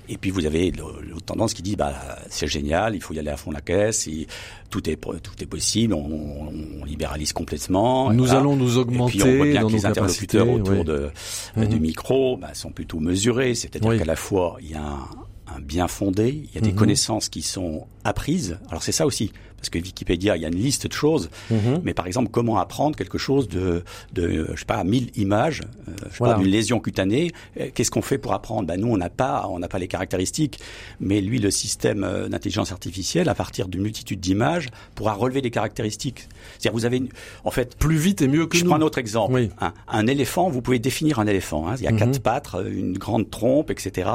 Et 0.09 0.17
puis 0.17 0.31
vous 0.31 0.47
avez 0.47 0.71
l'autre 0.71 1.25
tendance 1.27 1.55
qui 1.55 1.63
dit 1.63 1.77
bah 1.77 1.93
c'est 2.31 2.47
génial, 2.47 2.95
il 2.95 3.03
faut 3.03 3.15
y 3.15 3.19
aller 3.19 3.31
à 3.31 3.37
fond 3.37 3.51
la 3.51 3.61
caisse, 3.61 4.07
et 4.07 4.27
tout 4.71 4.89
est 4.89 4.97
tout 4.97 5.33
est 5.41 5.47
possible, 5.47 5.95
on, 5.95 6.51
on 6.81 6.85
libéralise 6.85 7.33
complètement. 7.33 8.13
Nous 8.13 8.33
allons 8.33 8.57
nous 8.57 8.79
augmenter. 8.79 9.19
Et 9.19 9.21
puis 9.21 9.31
on 9.31 9.37
voit 9.37 9.47
bien 9.47 9.67
que 9.67 9.73
les 9.73 9.87
interlocuteurs 9.87 10.49
autour 10.49 10.85
de, 10.85 11.11
du 11.57 11.81
micro 11.81 12.37
bah, 12.37 12.55
sont 12.55 12.71
plutôt 12.71 13.01
mesurés, 13.01 13.55
c'est-à-dire 13.55 14.04
qu'à 14.05 14.13
la 14.13 14.17
fois 14.17 14.57
il 14.61 14.71
y 14.71 14.75
a 14.75 14.99
un 15.47 15.61
bien 15.61 15.89
fondé, 15.89 16.43
il 16.49 16.55
y 16.55 16.59
a 16.59 16.61
des 16.61 16.73
mhm. 16.73 16.79
connaissances 16.79 17.29
qui 17.29 17.43
sont 17.43 17.87
apprises. 18.03 18.59
Alors 18.69 18.83
c'est 18.83 18.93
ça 18.93 19.07
aussi, 19.07 19.33
parce 19.65 19.71
que 19.71 19.79
Wikipédia, 19.79 20.37
il 20.37 20.43
y 20.43 20.45
a 20.45 20.49
une 20.49 20.57
liste 20.57 20.87
de 20.87 20.93
choses, 20.93 21.31
mhm. 21.51 21.81
mais 21.85 21.95
par 21.95 22.07
exemple, 22.07 22.29
comment 22.31 22.59
apprendre 22.59 22.97
quelque 22.97 23.17
chose 23.17 23.49
de, 23.49 23.83
de 24.13 24.51
je 24.53 24.59
sais 24.59 24.67
pas, 24.67 24.85
1000 24.85 25.11
images, 25.17 25.63
euh, 25.89 25.93
je 26.13 26.19
sais 26.19 26.35
d'une 26.35 26.47
lésion 26.47 26.81
cutanée, 26.81 27.33
euh, 27.59 27.71
qu'est-ce 27.75 27.91
qu'on 27.91 28.03
fait 28.03 28.19
pour 28.19 28.35
apprendre? 28.35 28.67
Ben 28.67 28.79
nous, 28.79 28.89
on 28.89 28.99
n'a 28.99 29.09
pas, 29.09 29.47
on 29.49 29.59
n'a 29.59 29.69
pas 29.69 29.79
les 29.79 29.89
caractéristiques, 29.89 30.59
mais 31.01 31.23
lui, 31.23 31.39
le 31.39 31.51
système 31.51 32.05
euh, 32.05 32.29
d'intelligence 32.29 32.73
artificielle, 32.73 33.31
à 33.31 33.35
partir 33.35 33.69
d'une 33.69 33.81
multitude 33.81 34.21
d'images, 34.21 34.69
pourra 34.95 35.15
relever 35.15 35.41
des 35.41 35.51
caractéristiques. 35.51 36.29
C'est-à-dire, 36.59 36.73
vous 36.79 36.85
avez, 36.85 37.03
en 37.45 37.51
fait, 37.51 37.77
plus 37.77 37.97
vite 37.97 38.21
et 38.21 38.29
mieux 38.29 38.47
que 38.47 38.59
je 38.59 38.67
prends 38.67 38.77
un 38.77 38.83
autre 38.83 38.99
exemple. 38.99 39.49
Un, 39.89 40.07
éléphant, 40.07 40.51
vous 40.51 40.61
pouvez 40.61 40.79
définir 40.79 41.21
un 41.21 41.27
éléphant. 41.27 41.69
Hein. 41.69 41.77
Il 41.79 41.85
y 41.85 41.87
a 41.87 41.93
mhm. 41.93 41.99
quatre 41.99 42.21
pattes, 42.21 42.49
une 42.71 42.99
grande 42.99 43.31
trompe, 43.31 43.71
etc. 43.71 44.11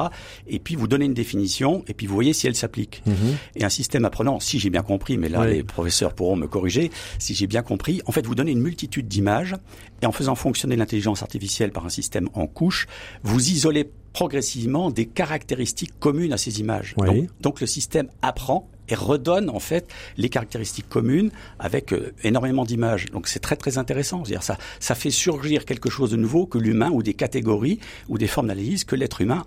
Et 0.47 0.59
puis 0.59 0.75
vous 0.75 0.87
donnez 0.87 1.05
une 1.05 1.15
définition, 1.15 1.83
et 1.87 1.95
puis 1.95 2.05
vous 2.05 2.13
voyez 2.13 2.33
si 2.33 2.45
elle 2.45 2.55
s'applique. 2.55 3.01
Et 3.55 3.63
un 3.63 3.69
système 3.69 4.05
apprenant, 4.05 4.39
si 4.39 4.59
j'ai 4.59 4.69
bien 4.69 4.83
compris, 4.83 5.17
mais 5.17 5.27
là 5.29 5.38
les 5.45 5.63
professeurs 5.63 6.13
pourront 6.13 6.35
me 6.35 6.47
corriger, 6.47 6.91
si 7.17 7.33
j'ai 7.33 7.47
bien 7.47 7.61
compris, 7.61 8.01
en 8.05 8.11
fait, 8.11 8.25
vous 8.25 8.35
donnez 8.35 8.51
une 8.51 8.61
multitude 8.61 9.07
d'images 9.07 9.55
et 10.01 10.05
en 10.05 10.11
faisant 10.11 10.35
fonctionner 10.35 10.75
l'intelligence 10.75 11.21
artificielle 11.21 11.71
par 11.71 11.85
un 11.85 11.89
système 11.89 12.29
en 12.33 12.47
couche, 12.47 12.87
vous 13.23 13.49
isolez 13.49 13.89
progressivement 14.13 14.89
des 14.89 15.05
caractéristiques 15.05 15.93
communes 15.99 16.33
à 16.33 16.37
ces 16.37 16.59
images. 16.59 16.95
Donc, 17.41 17.61
le 17.61 17.67
système 17.67 18.09
apprend 18.21 18.69
et 18.89 18.95
redonne 18.95 19.49
en 19.49 19.59
fait 19.59 19.87
les 20.17 20.29
caractéristiques 20.29 20.89
communes 20.89 21.31
avec 21.59 21.93
euh, 21.93 22.11
énormément 22.23 22.65
d'images. 22.65 23.05
Donc 23.11 23.27
c'est 23.27 23.39
très 23.39 23.55
très 23.55 23.77
intéressant. 23.77 24.25
C'est-à-dire 24.25 24.43
ça 24.43 24.57
ça 24.79 24.95
fait 24.95 25.11
surgir 25.11 25.65
quelque 25.65 25.89
chose 25.89 26.11
de 26.11 26.15
nouveau 26.15 26.45
que 26.47 26.57
l'humain 26.57 26.89
ou 26.91 27.03
des 27.03 27.13
catégories 27.13 27.79
ou 28.07 28.17
des 28.17 28.27
formes 28.27 28.47
d'analyse 28.47 28.83
que 28.83 28.95
l'être 28.95 29.21
humain 29.21 29.45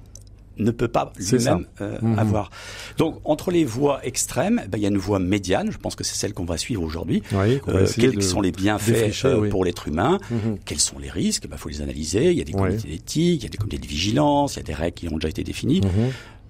ne 0.59 0.71
peut 0.71 0.89
pas 0.89 1.13
lui-même 1.19 1.67
euh, 1.81 1.99
mhm. 2.01 2.19
avoir. 2.19 2.51
Donc 2.99 3.21
entre 3.25 3.51
les 3.51 3.65
voies 3.65 4.01
extrêmes, 4.05 4.63
ben, 4.69 4.79
il 4.79 4.83
y 4.83 4.87
a 4.87 4.89
une 4.89 4.99
voie 4.99 5.19
médiane, 5.19 5.71
je 5.71 5.79
pense 5.79 5.95
que 5.95 6.05
c'est 6.05 6.15
celle 6.15 6.33
qu'on 6.35 6.45
va 6.45 6.59
suivre 6.59 6.83
aujourd'hui. 6.83 7.23
euh, 7.69 7.87
quels 7.95 8.23
sont 8.23 8.41
les 8.41 8.53
bienfaits 8.53 9.25
euh, 9.25 9.49
pour 9.49 9.65
l'être 9.65 9.89
humain? 9.89 10.19
Mhm. 10.31 10.59
Quels 10.65 10.81
sont 10.81 10.99
les 10.99 11.11
risques? 11.11 11.45
Il 11.45 11.51
ben, 11.51 11.57
faut 11.57 11.69
les 11.69 11.83
analyser. 11.83 12.33
Il 12.33 12.39
y 12.39 12.41
a 12.41 12.45
des 12.45 12.53
comités 12.53 12.89
d'éthique, 12.89 13.43
il 13.43 13.45
y 13.45 13.47
a 13.47 13.51
des 13.51 13.59
comités 13.59 13.79
de 13.79 13.87
vigilance, 13.87 14.55
il 14.55 14.59
y 14.59 14.61
a 14.61 14.65
des 14.65 14.75
règles 14.75 14.95
qui 14.95 15.09
ont 15.09 15.17
déjà 15.17 15.29
été 15.29 15.45
définies. 15.45 15.81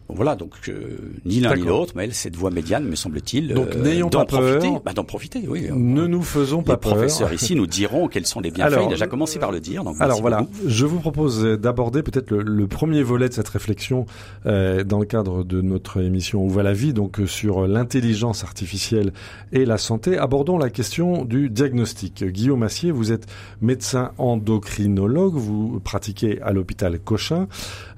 Voilà, 0.09 0.37
donc 0.37 0.55
euh, 0.69 0.99
ni 1.25 1.41
l'un 1.41 1.55
ni 1.55 1.63
l'autre, 1.63 1.95
mais 1.97 2.05
elle, 2.05 2.15
cette 2.15 2.37
voie 2.37 2.51
médiane, 2.51 2.85
me 2.85 2.97
semble-t-il, 2.97 3.55
donc 3.55 3.69
euh, 3.75 3.83
n'ayons 3.83 4.11
pas 4.11 4.25
peur, 4.25 4.61
bah, 4.85 4.93
d'en 4.93 5.05
profiter. 5.05 5.45
Oui. 5.49 5.69
Ne 5.75 6.07
nous 6.07 6.23
faisons 6.23 6.63
pas 6.63 6.77
peur. 6.77 6.93
Les 6.93 6.97
professeurs 6.97 7.33
ici 7.33 7.55
nous 7.55 7.67
diront 7.67 8.09
quels 8.09 8.27
sont 8.27 8.41
les 8.41 8.51
bienfaits. 8.51 8.73
Alors, 8.73 8.85
Il 8.85 8.89
a 8.89 8.91
déjà 8.91 9.07
commencé 9.07 9.39
par 9.39 9.53
le 9.53 9.61
dire. 9.61 9.85
Donc 9.85 9.97
alors 10.01 10.21
voilà, 10.21 10.47
je 10.67 10.87
vous 10.87 10.99
propose 11.01 11.43
d'aborder 11.43 12.03
peut-être 12.03 12.33
le, 12.33 12.67
premier 12.67 13.03
volet 13.03 13.29
de 13.29 13.35
cette 13.35 13.49
réflexion 13.49 14.07
euh, 14.47 14.85
dans 14.85 14.99
le 14.99 15.07
cadre 15.07 15.45
de 15.45 15.61
notre 15.61 16.03
émission 16.03 16.45
Où 16.45 16.51
va 16.51 16.63
la 16.63 16.73
vie, 16.73 16.93
donc 16.93 17.21
sur 17.27 17.67
l'intelligence 17.67 18.45
artificielle 18.45 19.13
et 19.53 19.65
la 19.65 19.79
santé. 19.79 20.19
Abordons 20.19 20.59
la 20.59 20.71
question 20.71 21.25
du 21.25 21.49
diagnostic. 21.49 22.25
Guillaume 22.25 22.63
Assier, 22.63 22.91
vous 22.91 23.13
êtes 23.13 23.27
médecin 23.61 24.13
endocrinologue, 24.19 25.35
vous 25.35 25.81
pratiquez 25.81 26.41
à 26.43 26.53
l'hôpital 26.53 26.99
Cochin. 26.99 27.49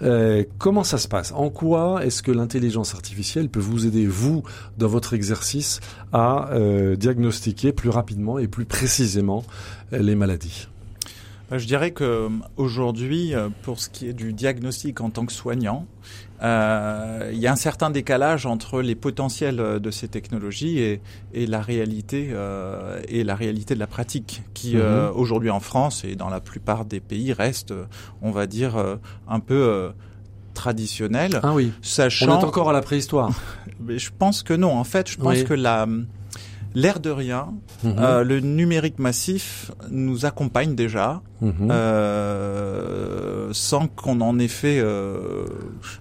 Euh, 0.03 0.45
comment 0.59 0.85
ça 0.85 0.99
se 0.99 1.09
passe? 1.09 1.33
En 1.33 1.51
quoi 1.51 2.04
est-ce 2.05 2.23
que 2.23 2.33
l'intelligence 2.33 2.95
artificielle 2.95 3.49
peut 3.49 3.61
vous 3.61 3.87
aider, 3.87 4.07
vous, 4.07 4.43
dans 4.79 4.89
votre 4.89 5.15
exercice, 5.15 5.81
à 6.13 6.51
euh, 6.53 6.97
diagnostiquer 6.97 7.73
plus 7.73 7.91
rapidement 7.91 8.39
et 8.39 8.47
plus 8.47 8.65
précisément 8.65 9.45
euh, 9.93 9.99
les 9.99 10.15
maladies? 10.15 10.69
Bah, 11.51 11.59
je 11.59 11.67
dirais 11.67 11.91
que 11.91 12.29
aujourd'hui, 12.57 13.35
pour 13.63 13.79
ce 13.79 13.91
qui 13.91 14.09
est 14.09 14.15
du 14.15 14.33
diagnostic 14.33 15.01
en 15.01 15.11
tant 15.11 15.27
que 15.27 15.33
soignant, 15.33 15.87
euh, 16.43 17.31
il 17.33 17.39
y 17.39 17.47
a 17.47 17.53
un 17.53 17.57
certain 17.57 17.91
décalage 17.91 18.45
entre 18.45 18.83
les 18.83 18.95
potentiels 18.95 19.57
de 19.57 19.91
ces 19.91 20.09
technologies 20.09 20.79
et, 20.79 21.01
et 21.33 21.47
la 21.47 21.63
réalité 21.63 22.29
euh, 22.33 23.01
et 23.09 23.25
la 23.25 23.35
réalité 23.35 23.75
de 23.75 23.81
la 23.81 23.87
pratique, 23.87 24.43
qui 24.53 24.77
euh, 24.77 25.09
mhm. 25.09 25.17
aujourd'hui 25.17 25.51
en 25.51 25.61
France 25.61 26.05
et 26.05 26.17
dans 26.17 26.29
la 26.29 26.41
plupart 26.41 26.85
des 26.85 27.01
pays 27.01 27.33
reste, 27.33 27.73
on 28.21 28.31
va 28.31 28.47
dire, 28.47 28.99
un 29.29 29.41
peu 29.41 29.93
traditionnel. 30.55 31.41
Ah 31.43 31.53
oui. 31.53 31.73
Sachant... 31.83 32.39
On 32.39 32.41
est 32.41 32.45
encore 32.45 32.71
à 32.71 32.73
la 32.73 32.83
préhistoire. 32.83 33.31
Mais 33.81 33.99
je 33.99 34.11
pense 34.17 34.43
que 34.43 34.55
non. 34.55 34.77
En 34.77 34.85
fait, 34.85 35.11
je 35.11 35.19
pense 35.19 35.43
que 35.43 35.55
la 35.55 35.87
l'air 36.75 37.01
de 37.01 37.11
rien, 37.11 37.55
mhm. 37.85 37.97
euh, 37.99 38.25
le 38.25 38.41
numérique 38.41 38.99
massif 38.99 39.71
nous 39.91 40.27
accompagne 40.27 40.75
déjà, 40.75 41.23
mhm. 41.41 41.69
euh, 41.71 43.49
sans 43.53 43.87
qu'on 43.87 44.21
en 44.21 44.39
ait 44.39 44.49
fait 44.49 44.81
euh, 44.81 45.47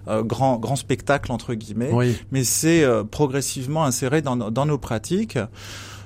grand 0.08 0.58
grand 0.58 0.76
spectacle 0.76 1.30
entre 1.30 1.54
guillemets, 1.54 1.92
mais 2.32 2.44
c'est 2.44 2.84
progressivement 3.10 3.84
inséré 3.84 4.20
dans, 4.20 4.36
dans 4.36 4.66
nos 4.66 4.78
pratiques. 4.78 5.38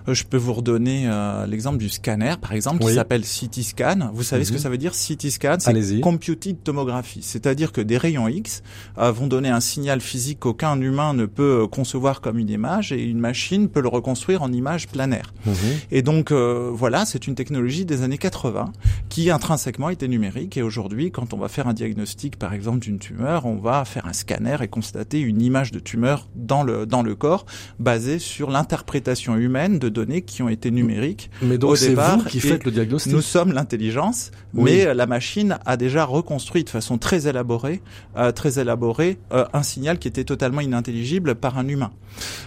Euh, 0.08 0.14
je 0.14 0.24
peux 0.24 0.36
vous 0.36 0.52
redonner 0.52 1.04
euh, 1.06 1.46
l'exemple 1.46 1.78
du 1.78 1.88
scanner, 1.88 2.34
par 2.40 2.52
exemple, 2.52 2.84
qui 2.84 2.94
s'appelle 2.94 3.22
CT 3.22 3.62
scan. 3.62 4.10
Vous 4.12 4.22
savez 4.22 4.44
ce 4.44 4.50
que 4.50 4.56
mhm. 4.56 4.62
ça 4.62 4.68
veut 4.68 4.78
dire? 4.78 4.92
CT 4.92 5.30
scan 5.30 5.56
C'est 5.58 6.00
computed 6.00 6.62
tomography, 6.62 7.20
c'est-à-dire 7.22 7.72
que 7.72 7.80
des 7.80 7.98
rayons 7.98 8.28
X 8.28 8.62
euh, 8.98 9.12
vont 9.12 9.26
donner 9.26 9.50
un 9.50 9.60
signal 9.60 10.00
physique 10.00 10.40
qu'aucun 10.40 10.80
humain 10.80 11.14
ne 11.14 11.26
peut 11.26 11.66
concevoir 11.66 12.20
comme 12.20 12.38
une 12.38 12.48
image 12.48 12.92
et 12.92 13.02
une 13.02 13.18
machine 13.18 13.68
peut 13.68 13.80
le 13.80 13.88
reconstruire 13.88 14.42
en 14.42 14.52
image 14.52 14.88
planaire. 14.88 15.32
Mhm. 15.46 15.54
Et 15.90 16.02
donc 16.02 16.32
voilà, 16.32 17.04
c'est 17.04 17.26
une 17.26 17.34
technologie 17.34 17.84
des 17.84 18.02
années 18.02 18.18
80 18.18 18.72
qui 19.08 19.30
intrinsèquement 19.30 19.90
était 19.90 20.08
numérique 20.08 20.56
et 20.56 20.62
aujourd'hui, 20.62 21.10
quand 21.10 21.32
on 21.32 21.38
va 21.38 21.48
faire 21.48 21.68
un 21.68 21.74
diagnostic, 21.74 22.38
par 22.38 22.52
exemple, 22.52 22.78
d'une 22.78 22.98
tumeur, 22.98 23.46
on 23.46 23.56
va 23.56 23.84
faire 23.84 24.06
un 24.06 24.12
scanner 24.12 24.56
et 24.62 24.68
constater 24.68 25.20
une 25.20 25.42
image 25.42 25.72
de 25.72 25.78
tumeur 25.78 26.28
dans 26.34 26.62
le 26.62 26.86
dans 26.86 27.02
le 27.02 27.14
corps 27.14 27.46
basée 27.78 28.18
sur 28.18 28.50
l'interprétation 28.50 29.36
humaine 29.36 29.78
de 29.78 29.88
données 29.98 30.22
qui 30.22 30.42
ont 30.42 30.48
été 30.48 30.70
numériques. 30.70 31.30
Mais 31.42 31.58
donc 31.58 31.76
c'est 31.76 31.94
vous 31.94 32.24
qui 32.24 32.40
faites 32.40 32.64
le 32.64 32.70
diagnostic. 32.70 33.12
Nous 33.12 33.22
sommes 33.22 33.52
l'intelligence, 33.52 34.30
mais 34.54 34.94
la 34.94 35.06
machine 35.06 35.58
a 35.66 35.76
déjà 35.76 36.04
reconstruit 36.04 36.64
de 36.64 36.70
façon 36.70 36.98
très 36.98 37.26
élaborée, 37.26 37.80
euh, 38.16 38.32
très 38.32 38.58
élaborée, 38.58 39.18
euh, 39.32 39.44
un 39.52 39.62
signal 39.62 39.98
qui 39.98 40.08
était 40.08 40.24
totalement 40.24 40.60
inintelligible 40.60 41.34
par 41.34 41.58
un 41.58 41.68
humain. 41.68 41.90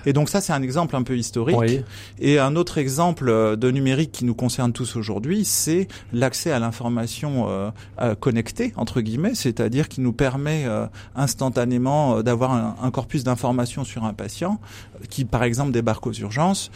Et 0.05 0.13
donc 0.13 0.29
ça, 0.29 0.41
c'est 0.41 0.53
un 0.53 0.61
exemple 0.61 0.95
un 0.95 1.03
peu 1.03 1.17
historique. 1.17 1.83
Et 2.19 2.39
un 2.39 2.55
autre 2.55 2.77
exemple 2.77 3.29
euh, 3.29 3.55
de 3.55 3.71
numérique 3.71 4.11
qui 4.11 4.25
nous 4.25 4.35
concerne 4.35 4.73
tous 4.73 4.95
aujourd'hui, 4.95 5.45
c'est 5.45 5.87
l'accès 6.13 6.51
à 6.51 6.59
l'information 6.59 7.47
euh, 7.49 8.15
connectée 8.19 8.73
entre 8.75 9.01
guillemets, 9.01 9.35
c'est-à-dire 9.35 9.87
qui 9.89 10.01
nous 10.01 10.13
permet 10.13 10.65
instantanément 11.15 12.21
d'avoir 12.21 12.51
un, 12.53 12.75
un, 12.81 12.91
corpus 12.91 13.23
d'informations 13.23 13.83
sur 13.83 14.03
un 14.03 14.13
patient 14.13 14.59
qui, 15.09 15.25
par 15.25 15.43
exemple, 15.43 15.71
débarque 15.71 16.05
aux 16.07 16.13
urgences. 16.13 16.71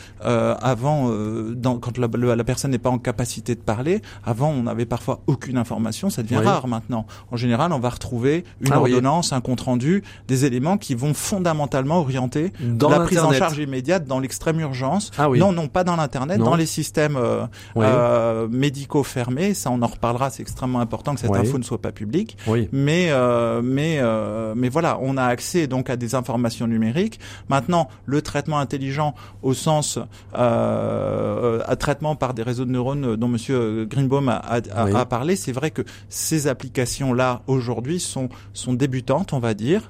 Avant, 0.66 1.10
dans, 1.56 1.78
quand 1.78 1.98
la, 1.98 2.08
la 2.08 2.44
personne 2.44 2.72
n'est 2.72 2.80
pas 2.80 2.90
en 2.90 2.98
capacité 2.98 3.54
de 3.54 3.60
parler, 3.60 4.02
avant, 4.26 4.50
on 4.50 4.64
n'avait 4.64 4.86
parfois 4.86 5.22
aucune 5.28 5.58
information. 5.58 6.10
Ça 6.10 6.24
devient 6.24 6.38
rare 6.38 6.68
maintenant. 6.68 7.06
En 7.32 7.38
général, 7.38 7.72
on 7.72 7.80
va 7.80 7.90
retrouver 7.90 8.44
une 8.62 8.74
ah 8.74 8.80
ordonnance, 8.80 9.32
un 9.32 9.42
compte 9.42 9.62
rendu, 9.62 10.04
des 10.28 10.46
éléments 10.46 10.78
qui 10.78 10.96
vont 10.96 11.14
fondamentalement 11.14 12.00
orienter 12.00 12.52
dans 12.60 12.90
la 12.90 13.02
prise 13.02 13.20
en 13.20 13.32
charge 13.32 13.58
immédiate 13.60 14.06
dans 14.06 14.20
l'extrême 14.20 14.60
urgence. 14.60 15.12
Ah 15.18 15.28
non, 15.28 15.52
non, 15.52 15.68
pas 15.68 15.84
dans 15.84 15.96
l'internet, 15.96 16.40
dans 16.40 16.56
les 16.56 16.66
systèmes 16.66 17.16
euh, 17.16 17.46
euh, 17.78 18.48
médicaux 18.50 19.04
fermés. 19.04 19.54
Ça, 19.54 19.70
on 19.72 19.82
en 19.82 19.88
reparlera. 19.88 20.30
C'est 20.30 20.42
extrêmement 20.42 20.80
important 20.80 21.14
que 21.14 21.20
cette 21.20 21.36
info 21.36 21.58
ne 21.58 21.64
soit 21.64 21.82
pas 21.82 21.92
publique. 21.92 22.38
Mais, 22.72 23.08
euh, 23.10 23.62
mais, 23.64 24.02
mais 24.56 24.70
voilà, 24.70 24.98
on 25.02 25.18
a 25.18 25.24
accès 25.24 25.68
donc 25.68 25.90
à 25.90 25.96
des 25.96 26.16
informations 26.16 26.68
numériques. 26.68 27.20
Maintenant, 27.50 27.90
le 28.06 28.22
traitement 28.22 28.60
intelligent 28.60 29.14
au 29.44 29.54
sens 29.54 30.00
à 30.56 31.76
traitement 31.78 32.16
par 32.16 32.34
des 32.34 32.44
réseaux 32.44 32.66
de 32.66 32.72
neurones 32.72 33.16
dont 33.16 33.28
Monsieur 33.28 33.86
Greenbaum 33.86 34.30
a, 34.30 34.40
a, 34.40 35.06
parlé, 35.06 35.36
c'est 35.36 35.52
vrai 35.52 35.72
que 35.72 35.82
ces 36.10 36.48
applications-là 36.48 37.42
aujourd'hui 37.48 38.00
sont 38.00 38.30
sont 38.54 38.74
débutantes, 38.74 39.34
on 39.34 39.40
va 39.40 39.54
dire. 39.54 39.90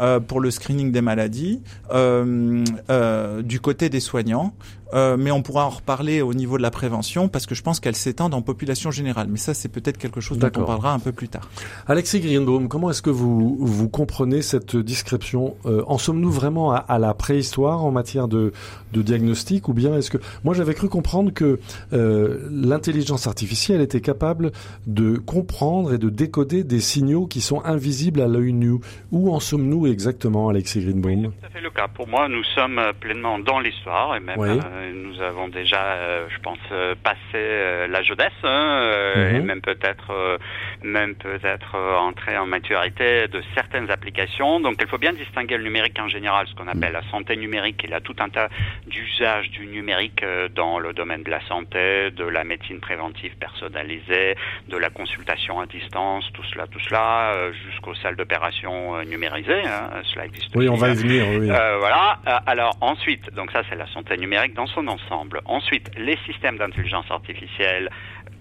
Euh, 0.00 0.20
pour 0.20 0.40
le 0.40 0.50
screening 0.50 0.90
des 0.90 1.02
maladies 1.02 1.60
euh, 1.92 2.64
euh, 2.88 3.42
du 3.42 3.60
côté 3.60 3.90
des 3.90 4.00
soignants. 4.00 4.54
Euh, 4.94 5.16
mais 5.18 5.30
on 5.30 5.42
pourra 5.42 5.66
en 5.66 5.70
reparler 5.70 6.22
au 6.22 6.34
niveau 6.34 6.56
de 6.58 6.62
la 6.62 6.70
prévention 6.70 7.28
parce 7.28 7.46
que 7.46 7.54
je 7.54 7.62
pense 7.62 7.80
qu'elle 7.80 7.96
s'étend 7.96 8.30
en 8.32 8.42
population 8.42 8.90
générale. 8.90 9.28
Mais 9.30 9.38
ça, 9.38 9.54
c'est 9.54 9.68
peut-être 9.68 9.98
quelque 9.98 10.20
chose 10.20 10.38
dont 10.38 10.50
on 10.56 10.64
parlera 10.64 10.92
un 10.92 10.98
peu 10.98 11.12
plus 11.12 11.28
tard. 11.28 11.48
Alexis 11.86 12.20
Greenbaum, 12.20 12.68
comment 12.68 12.90
est-ce 12.90 13.02
que 13.02 13.10
vous, 13.10 13.56
vous 13.58 13.88
comprenez 13.88 14.42
cette 14.42 14.76
description 14.76 15.56
euh, 15.66 15.82
En 15.86 15.98
sommes-nous 15.98 16.30
vraiment 16.30 16.72
à, 16.72 16.98
la 16.98 17.14
préhistoire 17.14 17.84
en 17.84 17.90
matière 17.90 18.28
de, 18.28 18.52
de 18.92 19.02
diagnostic 19.02 19.68
ou 19.68 19.72
bien 19.72 19.96
est-ce 19.96 20.10
que... 20.10 20.18
Moi, 20.44 20.54
j'avais 20.54 20.74
cru 20.74 20.88
comprendre 20.88 21.32
que 21.32 21.58
euh, 21.92 22.48
l'intelligence 22.50 23.26
artificielle 23.26 23.80
était 23.80 24.00
capable 24.00 24.52
de 24.86 25.16
comprendre 25.16 25.94
et 25.94 25.98
de 25.98 26.10
décoder 26.10 26.64
des 26.64 26.80
signaux 26.80 27.26
qui 27.26 27.40
sont 27.40 27.64
invisibles 27.64 28.20
à 28.20 28.28
l'œil 28.28 28.52
nu. 28.52 28.78
Où 29.10 29.32
en 29.34 29.40
sommes-nous 29.40 29.86
exactement, 29.86 30.48
Alexis 30.48 30.84
Greenbaum 30.84 31.12
oui, 31.12 31.30
C'est 31.40 31.40
tout 31.40 31.46
à 31.46 31.50
fait 31.50 31.60
le 31.60 31.70
cas. 31.70 31.88
Pour 31.88 32.08
moi, 32.08 32.28
nous 32.28 32.44
sommes 32.54 32.80
pleinement 33.00 33.38
dans 33.38 33.60
l'histoire 33.60 34.16
et 34.16 34.20
même 34.20 34.38
euh, 34.38 34.81
nous 34.92 35.20
avons 35.20 35.48
déjà, 35.48 35.82
euh, 35.82 36.26
je 36.28 36.38
pense, 36.40 36.58
euh, 36.72 36.94
passé 37.02 37.88
la 37.88 38.02
jeunesse 38.02 38.32
hein, 38.42 38.90
et 39.16 39.38
mhm. 39.38 39.44
même 39.44 39.60
peut-être, 39.60 40.38
même 40.84 41.14
peut-être 41.14 41.76
entré 41.76 42.36
en 42.36 42.46
maturité 42.46 43.28
de 43.28 43.42
certaines 43.54 43.90
applications. 43.90 44.60
Donc, 44.60 44.76
il 44.80 44.86
faut 44.86 44.98
bien 44.98 45.12
distinguer 45.12 45.56
le 45.56 45.64
numérique 45.64 45.98
en 45.98 46.08
général, 46.08 46.46
ce 46.48 46.54
qu'on 46.54 46.68
appelle 46.68 46.92
la 46.92 47.02
santé 47.10 47.36
numérique. 47.36 47.80
Il 47.84 47.90
y 47.90 47.94
a 47.94 48.00
tout 48.00 48.16
un 48.18 48.28
tas 48.28 48.48
d'usages 48.86 49.50
du 49.50 49.66
numérique 49.66 50.24
dans 50.54 50.78
le 50.78 50.92
domaine 50.92 51.22
de 51.22 51.30
la 51.30 51.40
santé, 51.46 52.10
de 52.10 52.24
la 52.24 52.44
médecine 52.44 52.80
préventive 52.80 53.36
personnalisée, 53.36 54.36
de 54.68 54.76
la 54.76 54.90
consultation 54.90 55.60
à 55.60 55.66
distance, 55.66 56.24
tout 56.32 56.44
cela, 56.52 56.66
tout 56.66 56.80
cela, 56.80 57.50
jusqu'aux 57.66 57.94
salles 57.94 58.16
d'opération 58.16 59.02
numérisées. 59.04 59.62
Hein, 59.66 60.02
cela 60.12 60.26
existe. 60.26 60.54
Oui, 60.54 60.68
on 60.68 60.74
va 60.74 60.90
y 60.90 60.94
venir. 60.94 61.24
Oui. 61.28 61.46
voilà. 61.46 62.18
alors 62.46 62.76
ensuite, 62.80 63.32
donc 63.34 63.50
ça 63.52 63.62
c'est 63.68 63.76
la 63.76 63.86
santé 63.86 64.16
numérique 64.16 64.54
dans 64.54 64.66
son 64.66 64.86
ensemble. 64.88 65.40
Ensuite, 65.44 65.90
les 65.96 66.16
systèmes 66.26 66.58
d'intelligence 66.58 67.10
artificielle 67.10 67.90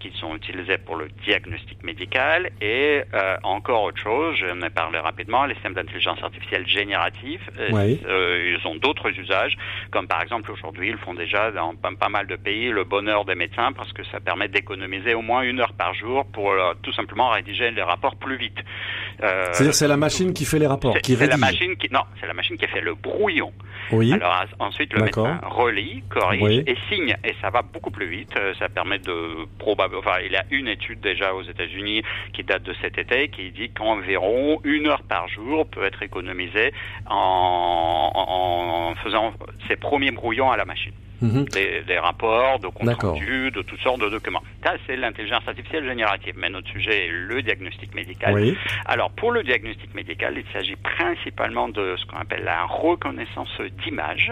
qui 0.01 0.11
sont 0.19 0.35
utilisés 0.35 0.77
pour 0.77 0.95
le 0.95 1.07
diagnostic 1.23 1.83
médical 1.83 2.49
et 2.59 3.03
euh, 3.13 3.37
encore 3.43 3.83
autre 3.83 3.99
chose, 3.99 4.35
je 4.35 4.47
en 4.47 4.61
ai 4.61 4.69
parlé 4.69 4.97
rapidement, 4.97 5.45
les 5.45 5.53
systèmes 5.53 5.75
d'intelligence 5.75 6.21
artificielle 6.23 6.67
générative, 6.67 7.41
euh, 7.59 7.97
euh, 8.07 8.57
ils 8.57 8.67
ont 8.67 8.75
d'autres 8.75 9.09
usages, 9.09 9.57
comme 9.91 10.07
par 10.07 10.21
exemple 10.21 10.51
aujourd'hui, 10.51 10.89
ils 10.89 10.97
font 10.97 11.13
déjà 11.13 11.51
dans 11.51 11.75
pas, 11.75 12.09
mal 12.09 12.27
de 12.27 12.35
pays 12.35 12.69
le 12.69 12.83
bonheur 12.83 13.25
des 13.25 13.35
médecins 13.35 13.71
parce 13.73 13.93
que 13.93 14.03
ça 14.05 14.19
permet 14.19 14.47
d'économiser 14.47 15.13
au 15.13 15.21
moins 15.21 15.41
une 15.43 15.59
heure 15.59 15.73
par 15.73 15.93
jour 15.93 16.25
pour 16.25 16.51
tout 16.81 16.93
simplement 16.93 17.29
rédiger 17.29 17.71
les 17.71 17.83
rapports 17.83 18.15
plus 18.15 18.37
vite. 18.37 18.57
C'est-à-dire 19.19 19.75
c'est 19.75 19.87
la 19.87 19.97
machine 19.97 20.33
qui 20.33 20.45
fait 20.45 20.59
les 20.59 20.67
rapports, 20.67 20.97
qui 20.97 21.13
rédige. 21.13 21.29
la 21.29 21.37
machine 21.37 21.75
qui 21.77 21.89
non, 21.91 22.01
c'est 22.19 22.27
la 22.27 22.33
machine 22.33 22.57
qui 22.57 22.67
fait 22.67 22.81
le 22.81 22.95
brouillon. 22.95 23.53
Oui. 23.91 24.13
Alors 24.13 24.45
ensuite 24.59 24.93
le 24.93 25.03
médecin 25.03 25.39
relit, 25.43 26.03
corrige 26.09 26.63
et 26.65 26.75
signe 26.89 27.15
et 27.23 27.35
ça 27.41 27.49
va 27.49 27.61
beaucoup 27.61 27.91
plus 27.91 28.07
vite. 28.07 28.33
Ça 28.57 28.67
permet 28.67 28.99
de 28.99 29.45
probablement 29.59 29.90
enfin, 29.97 30.19
il 30.23 30.31
y 30.31 30.37
a 30.37 30.45
une 30.51 30.67
étude 30.67 30.99
déjà 31.01 31.33
aux 31.33 31.43
États-Unis 31.43 32.03
qui 32.33 32.43
date 32.43 32.63
de 32.63 32.73
cet 32.81 32.97
été 32.97 33.29
qui 33.29 33.51
dit 33.51 33.69
qu'environ 33.69 34.59
une 34.63 34.87
heure 34.87 35.03
par 35.03 35.27
jour 35.27 35.67
peut 35.67 35.83
être 35.83 36.01
économisée 36.03 36.73
en, 37.07 38.11
en 38.13 38.95
faisant 39.03 39.33
ses 39.67 39.75
premiers 39.75 40.11
brouillons 40.11 40.51
à 40.51 40.57
la 40.57 40.65
machine. 40.65 40.93
Mhm. 41.21 41.45
des, 41.45 41.99
rapports, 41.99 42.59
de 42.59 42.67
comptes 42.67 43.01
rendus, 43.01 43.51
de 43.51 43.61
toutes 43.61 43.79
sortes 43.81 44.01
de 44.01 44.09
documents. 44.09 44.41
Ça, 44.63 44.73
c'est 44.87 44.95
l'intelligence 44.95 45.47
artificielle 45.47 45.85
générative. 45.85 46.33
Mais 46.37 46.49
notre 46.49 46.69
sujet 46.69 47.07
est 47.07 47.11
le 47.11 47.41
diagnostic 47.41 47.93
médical. 47.93 48.55
Alors, 48.85 49.11
pour 49.11 49.31
le 49.31 49.43
diagnostic 49.43 49.93
médical, 49.93 50.35
il 50.37 50.45
s'agit 50.51 50.75
principalement 50.75 51.69
de 51.69 51.95
ce 51.97 52.05
qu'on 52.05 52.17
appelle 52.17 52.43
la 52.43 52.65
reconnaissance 52.65 53.49
d'images. 53.83 54.31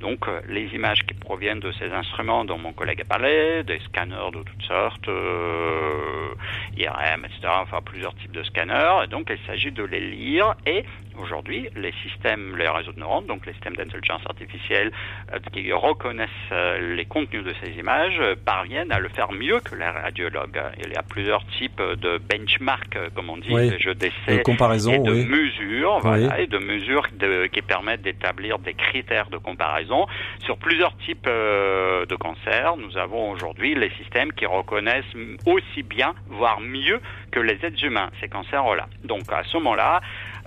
Donc, 0.00 0.26
euh, 0.28 0.40
les 0.48 0.66
images 0.74 1.02
qui 1.06 1.14
proviennent 1.14 1.60
de 1.60 1.72
ces 1.72 1.90
instruments 1.92 2.44
dont 2.44 2.58
mon 2.58 2.72
collègue 2.72 3.00
a 3.02 3.04
parlé, 3.04 3.62
des 3.62 3.78
scanners 3.86 4.30
de 4.32 4.42
toutes 4.42 4.62
sortes, 4.62 5.08
euh, 5.08 6.34
IRM, 6.76 7.24
etc., 7.24 7.40
enfin 7.62 7.80
plusieurs 7.84 8.14
types 8.16 8.32
de 8.32 8.42
scanners. 8.42 9.04
Et 9.04 9.06
donc, 9.06 9.28
il 9.30 9.38
s'agit 9.46 9.70
de 9.70 9.84
les 9.84 10.00
lire 10.00 10.54
et 10.66 10.84
aujourd'hui, 11.20 11.68
les 11.76 11.92
systèmes, 12.02 12.56
les 12.56 12.68
réseaux 12.68 12.92
de 12.92 13.00
neurones, 13.00 13.26
donc 13.26 13.46
les 13.46 13.52
systèmes 13.52 13.76
d'intelligence 13.76 14.22
artificielle 14.26 14.92
euh, 15.32 15.38
qui 15.52 15.72
reconnaissent 15.72 16.23
euh, 16.52 16.94
les 16.96 17.04
contenus 17.04 17.44
de 17.44 17.52
ces 17.62 17.72
images, 17.78 18.18
euh, 18.20 18.34
parviennent 18.44 18.92
à 18.92 18.98
le 18.98 19.08
faire 19.08 19.32
mieux 19.32 19.60
que 19.60 19.74
les 19.74 19.88
radiologues. 19.88 20.60
Il 20.84 20.92
y 20.92 20.96
a 20.96 21.02
plusieurs 21.02 21.44
types 21.58 21.80
de 21.80 22.18
benchmarks, 22.18 22.98
comme 23.14 23.30
on 23.30 23.36
dit, 23.36 23.52
de 23.52 23.78
jeux 23.78 23.94
d'essai 23.94 24.42
comparaison, 24.44 24.92
et 24.92 24.98
de 24.98 25.12
mesures, 25.12 25.98
voilà, 26.00 26.40
et 26.40 26.46
de 26.46 26.58
mesures 26.58 27.08
qui 27.52 27.62
permettent 27.62 28.02
d'établir 28.02 28.58
des 28.58 28.74
critères 28.74 29.30
de 29.30 29.38
comparaison 29.38 30.06
sur 30.44 30.56
plusieurs 30.58 30.96
types 30.98 31.26
de 31.26 32.16
cancers. 32.16 32.76
Nous 32.76 32.96
avons 32.98 33.30
aujourd'hui 33.30 33.74
les 33.74 33.90
systèmes 33.90 34.32
qui 34.32 34.46
reconnaissent 34.46 35.04
aussi 35.46 35.82
bien, 35.82 36.14
voire 36.28 36.60
mieux 36.60 37.00
que 37.30 37.40
les 37.40 37.58
êtres 37.62 37.84
humains 37.84 38.10
ces 38.20 38.28
cancers-là. 38.28 38.86
Donc 39.04 39.22
à 39.32 39.42
ce 39.44 39.56
moment-là, 39.58 40.00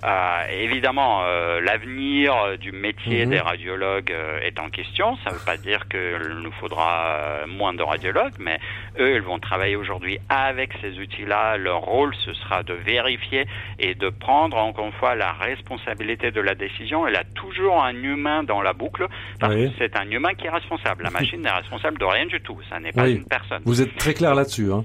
euh, 0.03 0.43
évidemment, 0.51 1.23
euh, 1.23 1.59
l'avenir 1.59 2.57
du 2.59 2.71
métier 2.71 3.25
mhm. 3.25 3.31
des 3.31 3.39
radiologues 3.39 4.11
euh, 4.11 4.39
est 4.41 4.59
en 4.59 4.69
question. 4.69 5.17
Ça 5.23 5.31
ne 5.31 5.35
veut 5.35 5.45
pas 5.45 5.57
dire 5.57 5.87
qu'il 5.87 6.37
nous 6.43 6.51
faudra 6.59 7.45
moins 7.47 7.73
de 7.73 7.81
radiologues, 7.81 8.33
mais 8.39 8.59
eux, 8.99 9.15
ils 9.15 9.21
vont 9.21 9.39
travailler 9.39 9.75
aujourd'hui 9.75 10.19
avec 10.29 10.71
ces 10.81 10.99
outils-là. 10.99 11.57
Leur 11.57 11.81
rôle, 11.81 12.13
ce 12.25 12.33
sera 12.33 12.61
de 12.63 12.73
vérifier 12.73 13.47
et 13.79 13.95
de 13.95 14.09
prendre 14.09 14.57
encore 14.57 14.85
une 14.85 14.91
fois 14.93 15.15
la 15.15 15.33
responsabilité 15.33 16.31
de 16.31 16.41
la 16.41 16.53
décision. 16.53 17.07
Y 17.07 17.15
a 17.15 17.23
toujours 17.23 17.83
un 17.83 17.95
humain 17.95 18.43
dans 18.43 18.61
la 18.61 18.73
boucle 18.73 19.07
parce 19.39 19.55
que 19.55 19.69
c'est 19.79 19.97
un 19.97 20.09
humain 20.11 20.33
qui 20.35 20.45
est 20.45 20.51
responsable. 20.51 21.03
La 21.03 21.09
machine 21.09 21.41
n'est 21.41 21.49
responsable 21.49 21.97
de 21.97 22.05
rien 22.05 22.25
du 22.27 22.39
tout. 22.41 22.57
Ça 22.69 22.79
n'est 22.79 22.91
pas 22.91 23.07
une 23.09 23.25
personne. 23.25 23.61
Vous 23.65 23.81
êtes 23.81 23.95
très 23.95 24.13
clair 24.13 24.35
là-dessus. 24.35 24.71
Hein. 24.71 24.83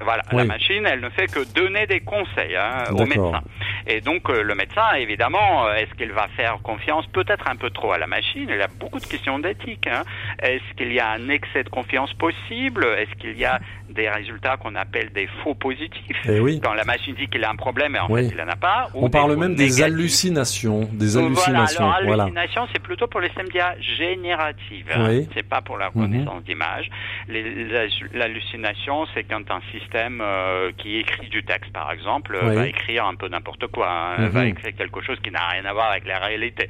voilà. 0.00 0.22
La 0.32 0.44
machine, 0.44 0.86
elle 0.86 1.00
ne 1.00 1.10
fait 1.10 1.26
que 1.26 1.44
donner 1.54 1.86
des 1.86 2.00
conseils 2.00 2.56
hein, 2.56 2.84
aux 2.92 3.04
médecins. 3.04 3.42
Et 3.86 4.00
donc, 4.00 4.28
le 4.28 4.53
le 4.54 4.58
médecin, 4.58 4.94
évidemment, 4.96 5.66
euh, 5.66 5.74
est-ce 5.74 5.92
qu'il 5.94 6.12
va 6.12 6.28
faire 6.36 6.58
confiance 6.62 7.06
peut-être 7.08 7.48
un 7.50 7.56
peu 7.56 7.70
trop 7.70 7.92
à 7.92 7.98
la 7.98 8.06
machine? 8.06 8.46
Il 8.48 8.56
y 8.56 8.62
a 8.62 8.68
beaucoup 8.78 9.00
de 9.00 9.06
questions 9.06 9.38
d'éthique. 9.38 9.86
Hein. 9.86 10.02
Est-ce 10.40 10.76
qu'il 10.76 10.92
y 10.92 11.00
a 11.00 11.10
un 11.10 11.28
excès 11.28 11.64
de 11.64 11.68
confiance 11.68 12.12
possible? 12.14 12.84
Est-ce 12.84 13.14
qu'il 13.20 13.36
y 13.36 13.44
a 13.44 13.60
des 13.90 14.08
résultats 14.08 14.56
qu'on 14.56 14.74
appelle 14.76 15.10
des 15.12 15.28
faux 15.42 15.54
positifs? 15.54 16.16
Eh 16.26 16.40
oui. 16.40 16.60
Quand 16.62 16.74
la 16.74 16.84
machine 16.84 17.14
dit 17.14 17.26
qu'il 17.26 17.44
a 17.44 17.50
un 17.50 17.56
problème 17.56 17.96
et 17.96 17.98
en 17.98 18.08
fait 18.08 18.28
il 18.28 18.36
n'en 18.36 18.48
a 18.48 18.56
pas. 18.56 18.88
On 18.94 19.10
parle 19.10 19.36
même 19.36 19.54
des 19.54 19.82
hallucinations. 19.82 20.88
Des 20.92 21.16
hallucinations. 21.16 21.84
Voilà, 21.84 21.96
alors 21.96 22.20
hallucination, 22.22 22.66
c'est 22.72 22.82
plutôt 22.82 23.06
pour 23.08 23.20
les 23.20 23.30
SMDA 23.30 23.74
génératives. 23.80 24.86
Hein. 24.94 25.22
C'est 25.34 25.48
pas 25.48 25.60
pour 25.60 25.78
la 25.78 25.88
reconnaissance 25.88 26.40
mhm. 26.40 26.42
d'image. 26.42 26.90
L'hallucination, 28.12 29.06
c'est 29.14 29.24
quand 29.24 29.50
un 29.50 29.60
système 29.72 30.20
euh, 30.22 30.70
qui 30.78 30.96
écrit 30.96 31.28
du 31.28 31.42
texte, 31.44 31.72
par 31.72 31.90
exemple, 31.90 32.38
va 32.40 32.68
écrire 32.68 33.06
un 33.06 33.14
peu 33.14 33.28
n'importe 33.28 33.66
quoi, 33.68 33.88
hein, 33.90 34.28
va 34.28 34.43
mhm. 34.44 34.50
écrire 34.50 34.76
quelque 34.76 35.00
chose 35.02 35.18
qui 35.22 35.30
n'a 35.30 35.46
rien 35.48 35.64
à 35.64 35.72
voir 35.72 35.90
avec 35.90 36.06
la 36.06 36.18
réalité. 36.18 36.68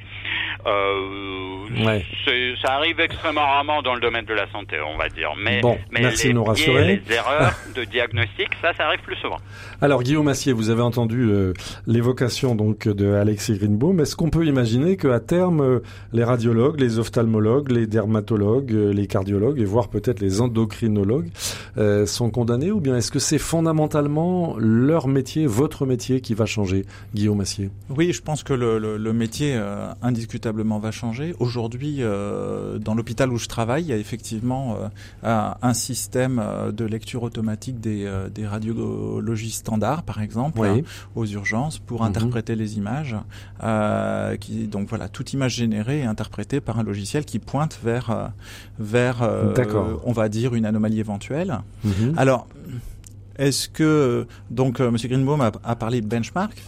Euh, 0.65 2.53
Ça 2.61 2.73
arrive 2.73 2.99
extrêmement 2.99 3.45
rarement 3.45 3.81
dans 3.81 3.93
le 3.93 4.01
domaine 4.01 4.25
de 4.25 4.33
la 4.33 4.49
santé, 4.51 4.77
on 4.81 4.97
va 4.97 5.09
dire. 5.09 5.33
Mais, 5.37 5.61
bon, 5.61 5.77
mais 5.91 6.01
merci 6.01 6.29
de 6.29 6.33
nous 6.33 6.43
rassurer 6.43 7.01
erreurs 7.09 7.53
de 7.75 7.83
diagnostic, 7.83 8.49
ça, 8.61 8.73
ça 8.73 8.85
arrive 8.87 9.01
plus 9.01 9.15
souvent. 9.17 9.37
Alors 9.81 10.03
Guillaume 10.03 10.27
Assier, 10.27 10.53
vous 10.53 10.69
avez 10.69 10.81
entendu 10.81 11.29
euh, 11.29 11.53
l'évocation 11.85 12.55
donc 12.55 12.87
de 12.87 13.13
Alexis 13.13 13.57
Greenbaum. 13.57 13.99
Est-ce 13.99 14.15
qu'on 14.15 14.29
peut 14.29 14.45
imaginer 14.45 14.97
qu'à 14.97 15.19
terme, 15.19 15.61
euh, 15.61 15.79
les 16.13 16.23
radiologues, 16.23 16.79
les 16.79 16.99
ophtalmologues, 16.99 17.71
les 17.71 17.87
dermatologues, 17.87 18.71
les 18.71 19.07
cardiologues 19.07 19.59
et 19.59 19.65
voire 19.65 19.89
peut-être 19.89 20.19
les 20.19 20.41
endocrinologues 20.41 21.29
sont 22.05 22.29
condamnés? 22.29 22.71
Ou 22.71 22.79
bien 22.79 22.97
est-ce 22.97 23.11
que 23.11 23.19
c'est 23.19 23.37
fondamentalement 23.37 24.55
leur 24.57 25.07
métier, 25.07 25.45
votre 25.45 25.85
métier 25.85 26.21
qui 26.21 26.33
va 26.33 26.45
changer, 26.45 26.85
Guillaume 27.13 27.41
Assier? 27.41 27.64
Oui, 27.89 28.13
je 28.13 28.21
pense 28.21 28.43
que 28.43 28.53
le, 28.53 28.97
le, 28.97 29.13
métier 29.13 29.59
indiscutablement 30.01 30.79
va 30.79 30.91
changer. 30.91 31.35
Aujourd'hui, 31.39 32.01
dans 32.01 32.95
l'hôpital 32.95 33.31
où 33.31 33.37
je 33.37 33.47
travaille, 33.47 33.83
il 33.83 33.89
y 33.89 33.93
a 33.93 33.97
effectivement 33.97 34.77
un 35.23 35.73
système 35.73 36.41
de 36.71 36.85
lecture 36.85 37.23
automatique 37.23 37.79
des, 37.79 38.05
euh, 38.05 38.29
des 38.29 38.47
radiologies 38.47 39.51
standards, 39.51 40.03
par 40.03 40.21
exemple, 40.21 40.61
hein, 40.63 40.81
aux 41.15 41.25
urgences, 41.25 41.79
pour 41.79 42.01
mhm. 42.01 42.07
interpréter 42.07 42.55
les 42.55 42.77
images. 42.77 43.15
Euh, 43.63 44.35
qui, 44.37 44.67
donc 44.67 44.89
voilà, 44.89 45.07
toute 45.07 45.33
image 45.33 45.55
générée 45.55 45.99
est 46.01 46.05
interprétée 46.05 46.61
par 46.61 46.79
un 46.79 46.83
logiciel 46.83 47.25
qui 47.25 47.39
pointe 47.39 47.79
vers, 47.83 48.11
euh, 48.11 48.27
vers 48.79 49.29
on 50.05 50.11
va 50.11 50.29
dire, 50.29 50.55
une 50.55 50.65
anomalie 50.65 50.99
éventuelle. 50.99 51.59
Mhm. 51.83 52.13
Alors, 52.17 52.47
est-ce 53.37 53.67
que 53.67 54.27
donc 54.49 54.79
Monsieur 54.79 55.09
Greenbaum 55.09 55.41
a, 55.41 55.51
a 55.63 55.75
parlé 55.75 56.01
de 56.01 56.07
benchmark 56.07 56.61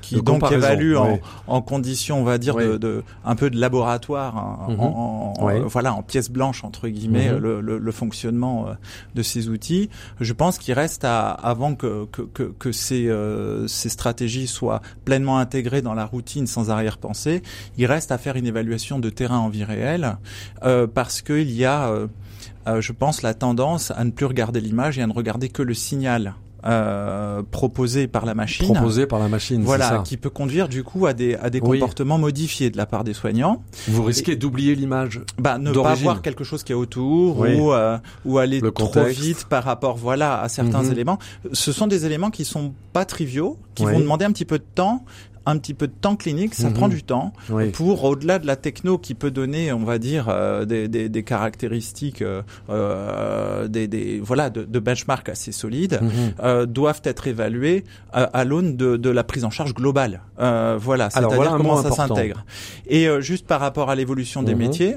qui, 0.00 0.22
donc 0.22 0.50
évalue 0.50 0.96
en, 0.96 1.18
en 1.46 1.62
conditions, 1.62 2.20
on 2.20 2.24
va 2.24 2.38
dire, 2.38 2.56
de, 2.56 2.76
de, 2.76 3.02
un 3.24 3.34
peu 3.36 3.50
de 3.50 3.58
laboratoire, 3.58 4.36
hein, 4.36 4.66
mhm. 4.68 4.80
en, 4.80 5.34
en 5.38 5.66
voilà, 5.66 5.94
en 5.94 6.02
pièce 6.02 6.30
blanche 6.30 6.64
entre 6.64 6.88
guillemets, 6.88 7.32
mhm. 7.32 7.38
le, 7.38 7.60
le, 7.60 7.78
le, 7.78 7.92
fonctionnement 7.92 8.68
euh, 8.68 8.72
de 9.14 9.22
ces 9.22 9.48
outils. 9.48 9.90
Je 10.20 10.32
pense 10.32 10.58
qu'il 10.58 10.74
reste 10.74 11.04
à, 11.04 11.30
avant 11.30 11.74
que, 11.74 12.06
que, 12.06 12.22
que, 12.22 12.42
que 12.58 12.72
ces, 12.72 13.08
euh, 13.08 13.66
ces 13.68 13.88
stratégies 13.88 14.46
soient 14.46 14.82
pleinement 15.04 15.38
intégrées 15.38 15.82
dans 15.82 15.94
la 15.94 16.04
routine 16.04 16.46
sans 16.46 16.70
arrière-pensée, 16.70 17.42
il 17.78 17.86
reste 17.86 18.12
à 18.12 18.18
faire 18.18 18.36
une 18.36 18.46
évaluation 18.46 18.98
de 18.98 19.10
terrain 19.10 19.38
en 19.38 19.48
vie 19.48 19.64
réelle, 19.64 20.16
euh, 20.64 20.86
parce 20.86 21.22
qu'il 21.22 21.50
y 21.50 21.64
a, 21.64 21.88
euh, 21.88 22.80
je 22.80 22.92
pense, 22.92 23.22
la 23.22 23.34
tendance 23.34 23.90
à 23.90 24.04
ne 24.04 24.10
plus 24.10 24.26
regarder 24.26 24.60
l'image 24.60 24.98
et 24.98 25.02
à 25.02 25.06
ne 25.06 25.12
regarder 25.12 25.48
que 25.48 25.62
le 25.62 25.74
signal 25.74 26.34
euh, 26.64 27.42
proposé 27.50 28.06
par 28.06 28.24
la 28.24 28.34
machine. 28.34 28.66
Proposé 28.66 29.06
par 29.06 29.18
la 29.18 29.28
machine, 29.28 29.62
voilà, 29.62 29.88
ça. 29.88 29.98
qui 30.04 30.16
peut 30.16 30.30
conduire 30.30 30.68
du 30.68 30.84
coup 30.84 31.06
à 31.06 31.12
des 31.12 31.34
à 31.34 31.50
des 31.50 31.60
comportements 31.60 32.18
modifiés 32.18 32.70
de 32.70 32.76
la 32.76 32.86
part 32.86 33.04
des 33.04 33.14
soignants. 33.14 33.62
Vous 33.88 34.04
risquez 34.04 34.36
d'oublier 34.36 34.74
l'image. 34.74 35.20
Bah 35.38 35.58
ne 35.58 35.72
pas 35.72 35.94
voir 35.94 36.22
quelque 36.22 36.44
chose 36.44 36.62
qui 36.62 36.72
est 36.72 36.76
autour 36.76 37.40
ou 37.40 37.72
euh, 37.72 37.98
ou 38.24 38.38
aller 38.38 38.60
trop 38.74 39.04
vite 39.04 39.46
par 39.48 39.64
rapport 39.64 39.96
voilà 39.96 40.40
à 40.40 40.48
certains 40.48 40.84
mhm. 40.84 40.92
éléments. 40.92 41.18
Ce 41.52 41.72
sont 41.72 41.86
des 41.86 42.06
éléments 42.06 42.30
qui 42.30 42.44
sont 42.44 42.72
pas 42.92 43.04
triviaux, 43.04 43.58
qui 43.74 43.84
vont 43.84 44.00
demander 44.00 44.24
un 44.24 44.32
petit 44.32 44.44
peu 44.44 44.58
de 44.58 44.64
temps 44.74 45.04
un 45.46 45.58
petit 45.58 45.74
peu 45.74 45.86
de 45.86 45.92
temps 45.92 46.16
clinique, 46.16 46.54
ça 46.54 46.68
mhm. 46.68 46.74
prend 46.74 46.88
du 46.88 47.02
temps 47.02 47.32
pour 47.72 48.04
au-delà 48.04 48.38
de 48.38 48.46
la 48.46 48.56
techno 48.56 48.98
qui 48.98 49.14
peut 49.14 49.30
donner, 49.30 49.72
on 49.72 49.84
va 49.84 49.98
dire, 49.98 50.26
euh, 50.28 50.64
des, 50.64 50.88
des, 50.88 51.08
des, 51.08 51.22
caractéristiques, 51.22 52.22
euh, 52.22 52.42
euh 52.70 53.68
des, 53.68 53.88
des, 53.88 54.20
voilà, 54.20 54.50
de, 54.50 54.64
de 54.64 54.78
benchmark 54.78 55.28
assez 55.28 55.52
solides, 55.52 55.98
mhm. 56.00 56.10
euh, 56.42 56.66
doivent 56.66 57.02
être 57.04 57.26
évalués 57.26 57.84
à, 58.12 58.24
à 58.24 58.44
l'aune 58.44 58.76
de, 58.76 58.96
de, 58.96 59.10
la 59.10 59.24
prise 59.24 59.44
en 59.44 59.50
charge 59.50 59.74
globale. 59.74 60.20
voilà, 60.38 61.10
c'est-à-dire 61.10 61.54
comment 61.56 61.82
ça 61.82 61.90
s'intègre. 61.90 62.44
Et 62.86 63.08
juste 63.20 63.46
par 63.46 63.60
rapport 63.60 63.90
à 63.90 63.94
l'évolution 63.94 64.42
des 64.42 64.54
mhm. 64.54 64.60
métiers, 64.60 64.96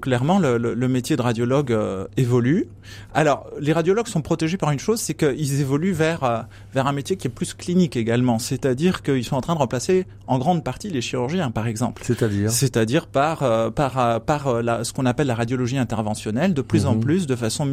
clairement, 0.00 0.38
le, 0.38 0.58
le, 0.58 0.74
le, 0.74 0.88
métier 0.88 1.16
de 1.16 1.22
radiologue 1.22 1.76
évolue. 2.16 2.68
Alors, 3.14 3.46
les 3.60 3.72
radiologues 3.72 4.06
sont 4.06 4.22
protégés 4.22 4.56
par 4.56 4.70
une 4.70 4.78
chose, 4.78 5.00
c'est 5.00 5.14
qu'ils 5.14 5.60
évoluent 5.60 5.92
vers 5.92 6.46
vers 6.74 6.86
un 6.86 6.92
métier 6.92 7.16
qui 7.16 7.26
est 7.26 7.30
plus 7.30 7.54
clinique 7.54 7.96
également, 7.96 8.38
c'est-à-dire 8.38 9.02
qu'ils 9.02 9.24
sont 9.24 9.36
en 9.36 9.40
train 9.40 9.47
de 9.54 9.58
remplacer 9.58 10.06
en 10.26 10.38
grande 10.38 10.64
partie 10.64 10.90
les 10.90 11.00
chirurgiens, 11.00 11.50
par 11.50 11.66
exemple. 11.66 12.02
C'est-à-dire 12.04 12.50
C'est-à-dire 12.50 13.06
par 13.06 13.42
euh, 13.42 13.70
par 13.70 13.98
euh, 13.98 14.18
par 14.18 14.48
euh, 14.48 14.62
la, 14.62 14.84
ce 14.84 14.92
qu'on 14.92 15.06
appelle 15.06 15.26
la 15.26 15.34
radiologie 15.34 15.78
interventionnelle. 15.78 16.54
De 16.54 16.62
plus 16.62 16.86
en 16.86 16.94
mhm. 16.94 17.00
plus, 17.00 17.26
de 17.26 17.36
façon 17.36 17.68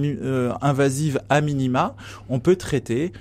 invasive 0.61 1.19
à 1.29 1.41
minima, 1.41 1.95
on 2.29 2.39
peut 2.39 2.55
traiter 2.55 3.11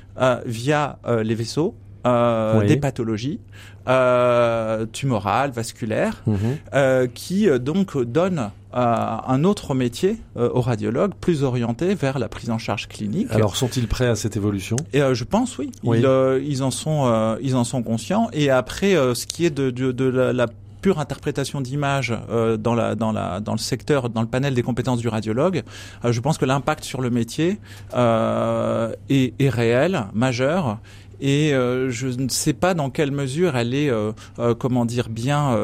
via 0.46 0.98
les 1.22 1.34
vaisseaux 1.34 1.74
des 2.04 2.76
pathologies 2.76 3.40
euh, 3.86 4.86
tumorales, 4.86 5.50
vasculaires, 5.50 6.22
mhm. 6.26 6.38
euh, 6.74 7.06
qui 7.06 7.48
donc 7.58 8.00
donnent 8.00 8.50
un 8.74 9.44
autre 9.44 9.74
métier 9.74 10.18
aux 10.36 10.60
radiologues, 10.60 11.12
plus 11.20 11.42
orienté 11.42 11.94
vers 11.94 12.18
la 12.18 12.28
prise 12.28 12.50
en 12.50 12.58
charge 12.58 12.88
clinique. 12.88 13.28
Alors 13.30 13.56
sont-ils 13.56 13.86
prêts 13.86 14.08
à 14.08 14.16
cette 14.16 14.36
évolution? 14.36 14.76
Et 14.92 15.00
je 15.12 15.24
pense 15.24 15.58
oui. 15.58 15.70
Ils, 15.84 16.08
ils, 16.44 16.62
en 16.62 16.70
sont 16.70 17.36
ils 17.40 17.56
en 17.56 17.64
sont 17.64 17.82
conscients. 17.82 18.28
Et 18.32 18.50
après, 18.50 18.94
ce 19.14 19.26
qui 19.26 19.46
est 19.46 19.50
de, 19.50 19.70
de, 19.70 19.92
de 19.92 20.04
la, 20.04 20.32
la 20.32 20.46
pure 20.82 20.98
interprétation 20.98 21.62
d'image 21.62 22.12
euh, 22.28 22.58
dans 22.58 22.74
la 22.74 22.94
dans 22.94 23.10
la 23.10 23.40
dans 23.40 23.52
le 23.52 23.58
secteur 23.58 24.10
dans 24.10 24.20
le 24.20 24.26
panel 24.26 24.52
des 24.52 24.62
compétences 24.62 24.98
du 24.98 25.08
radiologue, 25.08 25.62
euh, 26.04 26.12
je 26.12 26.20
pense 26.20 26.36
que 26.36 26.44
l'impact 26.44 26.84
sur 26.84 27.00
le 27.00 27.08
métier 27.08 27.58
euh, 27.94 28.92
est, 29.08 29.32
est 29.40 29.48
réel, 29.48 30.04
majeur 30.12 30.78
et 31.20 31.52
je 31.52 32.08
ne 32.08 32.28
sais 32.28 32.52
pas 32.52 32.74
dans 32.74 32.90
quelle 32.90 33.10
mesure 33.10 33.56
elle 33.56 33.72
est, 33.72 33.90
comment 34.58 34.84
dire, 34.84 35.08
bien 35.08 35.56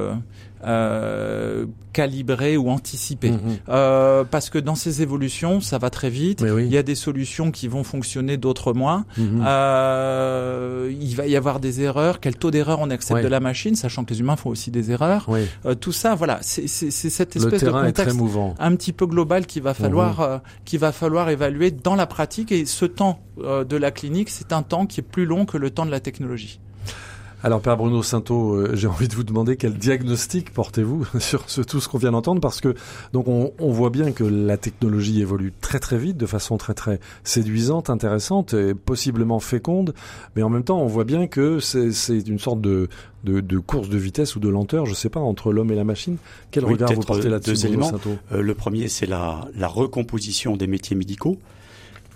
euh, 0.64 1.66
calibrer 1.92 2.56
ou 2.56 2.70
anticiper. 2.70 3.30
Mhm. 3.30 3.38
Euh, 3.68 4.24
parce 4.24 4.50
que 4.50 4.58
dans 4.58 4.74
ces 4.74 5.02
évolutions, 5.02 5.60
ça 5.60 5.78
va 5.78 5.90
très 5.90 6.10
vite. 6.10 6.44
Il 6.58 6.66
y 6.66 6.76
a 6.76 6.82
des 6.82 6.94
solutions 6.94 7.50
qui 7.50 7.68
vont 7.68 7.84
fonctionner, 7.84 8.36
d'autres 8.36 8.72
moins. 8.72 9.04
Mhm. 9.16 9.44
Euh, 9.46 10.92
il 11.00 11.16
va 11.16 11.26
y 11.26 11.36
avoir 11.36 11.60
des 11.60 11.80
erreurs. 11.80 12.20
Quel 12.20 12.36
taux 12.36 12.50
d'erreur 12.50 12.78
on 12.80 12.90
accepte 12.90 13.22
de 13.22 13.28
la 13.28 13.40
machine, 13.40 13.74
sachant 13.74 14.04
que 14.04 14.12
les 14.12 14.20
humains 14.20 14.36
font 14.36 14.50
aussi 14.50 14.70
des 14.70 14.90
erreurs. 14.90 15.28
Euh, 15.66 15.74
tout 15.74 15.92
ça, 15.92 16.14
voilà, 16.14 16.38
c'est 16.42 16.66
cette 16.68 17.36
espèce 17.36 17.64
de 17.64 17.70
contexte 17.70 18.18
un 18.58 18.76
petit 18.76 18.92
peu 18.92 19.06
global 19.06 19.46
qu'il 19.46 19.62
va 19.62 19.74
falloir, 19.74 20.20
mhm. 20.20 20.26
euh, 20.26 20.38
qu'il 20.64 20.78
va 20.78 20.92
falloir 20.92 21.30
évaluer 21.30 21.70
dans 21.70 21.94
la 21.94 22.06
pratique. 22.06 22.52
Et 22.52 22.66
ce 22.66 22.84
temps 22.84 23.20
euh, 23.38 23.64
de 23.64 23.76
la 23.76 23.90
clinique, 23.90 24.30
c'est 24.30 24.52
un 24.52 24.62
temps 24.62 24.86
qui 24.86 25.00
est 25.00 25.04
plus 25.04 25.26
long 25.26 25.44
que 25.44 25.56
le 25.56 25.70
temps 25.70 25.86
de 25.86 25.90
la 25.90 26.00
technologie. 26.00 26.60
Alors, 27.42 27.62
Père 27.62 27.78
Bruno 27.78 28.02
Sainteau, 28.02 28.52
euh, 28.52 28.72
j'ai 28.74 28.86
envie 28.86 29.08
de 29.08 29.14
vous 29.14 29.24
demander 29.24 29.56
quel 29.56 29.72
diagnostic 29.72 30.52
portez-vous 30.52 31.06
sur 31.18 31.48
ce, 31.48 31.62
tout 31.62 31.80
ce 31.80 31.88
qu'on 31.88 31.96
vient 31.96 32.12
d'entendre, 32.12 32.40
parce 32.40 32.60
que 32.60 32.74
donc 33.14 33.28
on, 33.28 33.52
on, 33.58 33.70
voit 33.70 33.88
bien 33.88 34.12
que 34.12 34.24
la 34.24 34.58
technologie 34.58 35.22
évolue 35.22 35.52
très 35.58 35.78
très 35.78 35.96
vite, 35.96 36.18
de 36.18 36.26
façon 36.26 36.58
très 36.58 36.74
très 36.74 37.00
séduisante, 37.24 37.88
intéressante, 37.88 38.52
et 38.52 38.74
possiblement 38.74 39.40
féconde, 39.40 39.94
mais 40.36 40.42
en 40.42 40.50
même 40.50 40.64
temps, 40.64 40.80
on 40.80 40.86
voit 40.86 41.04
bien 41.04 41.28
que 41.28 41.60
c'est 41.60 42.18
une 42.26 42.38
sorte 42.38 42.60
de, 42.60 42.88
de, 43.24 43.40
de, 43.40 43.58
course 43.58 43.88
de 43.88 43.96
vitesse 43.96 44.36
ou 44.36 44.40
de 44.40 44.48
lenteur, 44.50 44.84
je 44.84 44.92
sais 44.92 45.08
pas, 45.08 45.20
entre 45.20 45.52
l'homme 45.52 45.70
et 45.70 45.76
la 45.76 45.84
machine. 45.84 46.18
Quel 46.50 46.66
regard 46.66 46.92
vous 46.92 47.00
portez 47.00 47.30
là-dessus, 47.30 47.68
Bruno 47.68 47.86
euh, 48.32 48.42
Le 48.42 48.54
premier, 48.54 48.88
c'est 48.88 49.06
la, 49.06 49.48
la 49.56 49.68
recomposition 49.68 50.58
des 50.58 50.66
métiers 50.66 50.96
médicaux. 50.96 51.38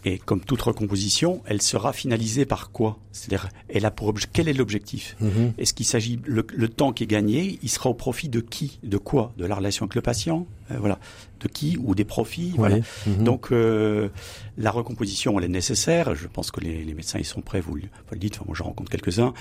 Et 0.07 0.19
comme 0.19 0.41
toute 0.41 0.61
recomposition, 0.61 1.43
elle 1.47 1.63
sera 1.63 1.95
finalisée 1.95 2.45
par 2.45 2.71
quoi? 2.73 2.99
C'est-à-dire, 3.13 3.49
elle 3.69 3.87
a 3.87 3.91
pour 3.91 4.09
objet, 4.09 4.27
quel 4.31 4.49
est 4.49 4.53
l'objectif? 4.53 5.17
Mhm. 5.21 5.55
Est-ce 5.57 5.73
qu'il 5.73 5.87
s'agit 5.87 6.21
le, 6.25 6.43
temps 6.69 6.93
qui 6.93 7.05
est 7.05 7.07
gagné, 7.07 7.59
il 7.63 7.69
sera 7.71 7.89
au 7.89 7.95
profit 7.95 8.29
de 8.29 8.41
qui? 8.41 8.79
De 8.83 8.99
quoi? 8.99 9.33
De 9.39 9.47
la 9.47 9.55
relation 9.55 9.85
avec 9.85 9.95
le 9.95 10.03
patient, 10.03 10.47
euh, 10.71 10.77
voilà. 10.79 10.99
De 11.41 11.49
qui 11.49 11.79
ou 11.83 11.95
des 11.95 12.05
profits, 12.05 12.53
voilà. 12.57 12.79
Mhm. 13.07 13.25
Donc 13.25 13.51
euh, 13.51 14.11
la 14.59 14.71
recomposition, 14.71 15.39
elle 15.39 15.47
est 15.47 15.49
nécessaire. 15.49 16.15
Je 16.15 16.29
pense 16.29 16.51
que 16.51 16.61
les, 16.61 16.85
médecins 16.95 17.19
ils 17.19 17.25
sont 17.25 17.41
prêts. 17.41 17.61
Vous, 17.61 17.75
le 17.77 18.19
dites. 18.19 18.37
Enfin, 18.37 18.45
moi, 18.47 18.55
je 18.57 18.63
rencontre 18.63 18.91
quelques-uns. 18.91 19.33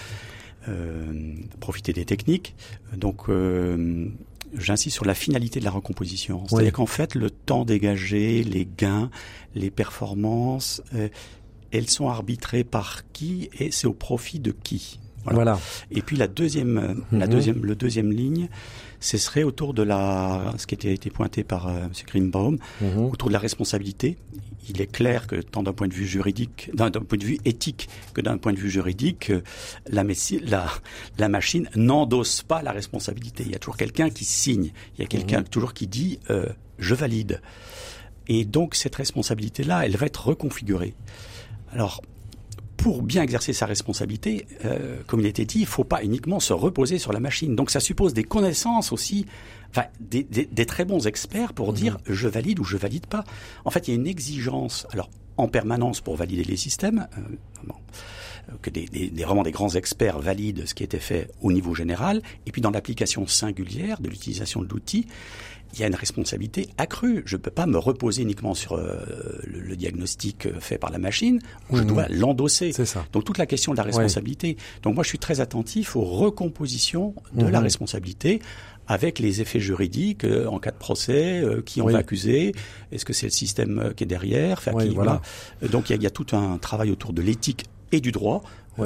Euh, 0.70 1.34
profiter 1.60 1.92
des 1.92 2.06
techniques. 2.06 2.56
Donc 2.96 3.28
euh, 3.28 4.08
j'insiste 4.58 4.96
sur 4.96 5.06
la 5.06 5.14
finalité 5.14 5.60
de 5.60 5.66
la 5.66 5.72
recomposition. 5.72 6.44
C'est-à-dire 6.48 6.74
qu'en 6.74 6.86
fait, 6.86 7.16
le 7.16 7.30
temps 7.30 7.66
dégagé, 7.66 8.44
les 8.44 8.68
gains, 8.78 9.10
les 9.56 9.72
performances, 9.72 10.82
euh, 10.94 11.10
elles 11.72 11.90
sont 11.90 12.08
arbitrées 12.08 12.64
par 12.64 13.02
qui 13.12 13.50
et 13.60 13.72
c'est 13.72 13.88
au 13.88 13.94
profit 13.94 14.40
de 14.40 14.52
qui. 14.52 15.00
Voilà. 15.26 15.58
Et 15.90 16.02
puis 16.02 16.18
la 16.18 16.28
deuxième, 16.28 16.78
euh, 16.78 17.18
la 17.18 17.28
mhm. 17.28 17.34
deuxième, 17.34 17.66
le 17.66 17.76
deuxième 17.76 18.12
ligne, 18.12 18.50
ce 19.00 19.18
serait 19.18 19.44
autour 19.44 19.74
de 19.74 19.82
la, 19.84 20.54
ce 20.58 20.68
qui 20.68 20.88
a 20.88 20.92
été 20.92 21.10
pointé 21.10 21.44
par 21.44 21.68
euh, 21.68 21.86
M. 21.86 21.92
Greenbaum, 22.08 22.58
mhm. 22.82 23.06
autour 23.06 23.30
de 23.30 23.34
la 23.34 23.40
responsabilité 23.40 24.18
il 24.70 24.82
est 24.82 24.92
clair 24.92 25.28
que 25.28 25.36
tant 25.36 25.64
d'un 25.64 25.74
point 25.74 25.88
de 25.88 25.94
vue 25.94 26.06
juridique, 26.06 26.70
d'un 26.74 26.90
point 26.92 27.18
de 27.18 27.24
vue 27.24 27.40
éthique 27.46 27.90
que 28.14 28.22
d'un 28.22 28.38
point 28.38 28.54
de 28.54 28.60
vue 28.60 28.70
juridique, 28.70 29.30
euh, 29.30 29.42
la, 29.88 30.04
la, 30.44 30.68
la 31.18 31.30
machine 31.30 31.70
n'endosse 31.76 32.44
pas 32.44 32.62
la 32.62 32.72
responsabilité. 32.72 33.44
Il 33.46 33.52
y 33.52 33.56
a 33.56 33.60
toujours 33.60 33.78
quelqu'un 33.78 34.10
qui 34.10 34.26
signe, 34.26 34.72
il 34.98 35.02
y 35.02 35.04
a 35.04 35.08
quelqu'un 35.08 35.40
mhm. 35.40 35.48
toujours 35.48 35.74
qui 35.74 35.88
dit 35.88 36.20
euh, 36.30 36.48
je 36.80 36.96
valide. 36.96 37.42
Et 38.28 38.46
donc 38.46 38.76
cette 38.76 38.96
responsabilité-là, 38.96 39.86
elle 39.86 39.98
va 39.98 40.06
être 40.06 40.28
reconfigurée. 40.28 40.94
Alors, 41.72 42.02
pour 42.84 43.02
bien 43.02 43.24
exercer 43.24 43.54
sa 43.54 43.66
responsabilité, 43.66 44.46
euh, 44.66 44.98
comme 45.08 45.22
il 45.22 45.26
été 45.26 45.46
dit, 45.46 45.60
il 45.60 45.62
ne 45.62 45.68
faut 45.68 45.86
pas 45.86 46.04
uniquement 46.04 46.42
se 46.42 46.52
reposer 46.52 47.00
sur 47.00 47.14
la 47.14 47.22
machine. 47.22 47.56
Donc 47.56 47.72
ça 47.72 47.80
suppose 47.80 48.14
des 48.14 48.26
connaissances 48.26 48.92
aussi 48.92 49.26
enfin, 49.70 49.86
des, 50.02 50.24
des, 50.24 50.46
des, 50.48 50.66
très 50.66 50.84
bons 50.84 51.08
experts 51.08 51.54
pour 51.54 51.70
mhm. 51.70 51.76
dire 51.76 51.98
je 52.08 52.28
valide 52.28 52.60
ou 52.60 52.66
je 52.66 52.76
valide 52.76 53.06
pas. 53.06 53.24
En 53.64 53.70
fait, 53.70 53.88
il 53.88 53.92
y 53.92 53.94
a 53.94 53.96
une 53.96 54.06
exigence, 54.06 54.86
alors 54.92 55.10
en 55.38 55.48
permanence 55.48 56.02
pour 56.02 56.18
valider 56.18 56.44
les 56.44 56.58
systèmes. 56.58 57.08
Euh, 57.18 57.22
euh, 57.70 57.74
que 58.62 58.70
des, 58.70 58.86
des, 58.86 59.24
vraiment 59.24 59.44
des 59.44 59.52
grands 59.52 59.76
experts 59.76 60.20
valident 60.20 60.66
ce 60.66 60.74
qui 60.74 60.84
été 60.84 61.00
fait 61.00 61.30
au 61.42 61.52
niveau 61.52 61.76
général, 61.76 62.22
et 62.46 62.52
puis 62.52 62.62
dans 62.62 62.72
l'application 62.72 63.28
singulière 63.28 64.00
de 64.00 64.10
l'utilisation 64.10 64.62
de 64.62 64.68
l'outil, 64.68 65.08
il 65.74 65.80
y 65.80 65.84
a 65.84 65.88
une 65.88 65.96
responsabilité 65.96 66.70
accrue. 66.78 67.24
Je 67.26 67.36
ne 67.36 67.42
peux 67.42 67.50
pas 67.50 67.66
me 67.66 67.80
reposer 67.80 68.22
uniquement 68.22 68.54
sur 68.54 68.74
euh, 68.74 69.00
le, 69.44 69.76
diagnostic 69.76 70.48
fait 70.60 70.78
par 70.78 70.92
la 70.92 71.00
machine, 71.00 71.40
je 71.72 71.82
dois 71.82 72.08
l'endosser. 72.10 72.72
Donc 73.12 73.26
toute 73.26 73.40
la 73.40 73.48
question 73.48 73.72
de 73.72 73.78
la 73.78 73.84
responsabilité. 73.84 74.58
Donc 74.84 74.94
moi 74.94 75.04
je 75.04 75.10
suis 75.10 75.20
très 75.20 75.42
attentif 75.42 75.96
aux 75.96 76.04
recompositions 76.04 77.16
de 77.34 77.48
la 77.48 77.58
mhm. 77.58 77.64
responsabilité 77.64 78.40
avec 78.88 79.20
les 79.20 79.42
effets 79.42 79.60
juridiques 79.60 80.24
euh, 80.26 80.48
en 80.48 80.60
cas 80.60 80.72
de 80.72 80.78
procès, 80.78 81.42
euh, 81.42 81.62
qui 81.62 81.82
on 81.82 81.88
va 81.88 82.00
accuser, 82.00 82.54
est-ce 82.92 83.06
que 83.06 83.14
c'est 83.14 83.28
le 83.28 83.32
système 83.32 83.80
euh, 83.80 83.94
qui 83.94 84.04
est 84.04 84.08
derrière, 84.08 84.62
voilà. 84.94 85.22
Donc 85.62 85.90
il 85.90 86.02
y, 86.02 86.08
a, 86.08 86.10
tout 86.10 86.36
un 86.36 86.58
travail 86.58 86.92
autour 86.92 87.14
de 87.14 87.22
l'éthique 87.22 87.66
et 87.94 88.02
du 88.02 88.12
droit. 88.12 88.44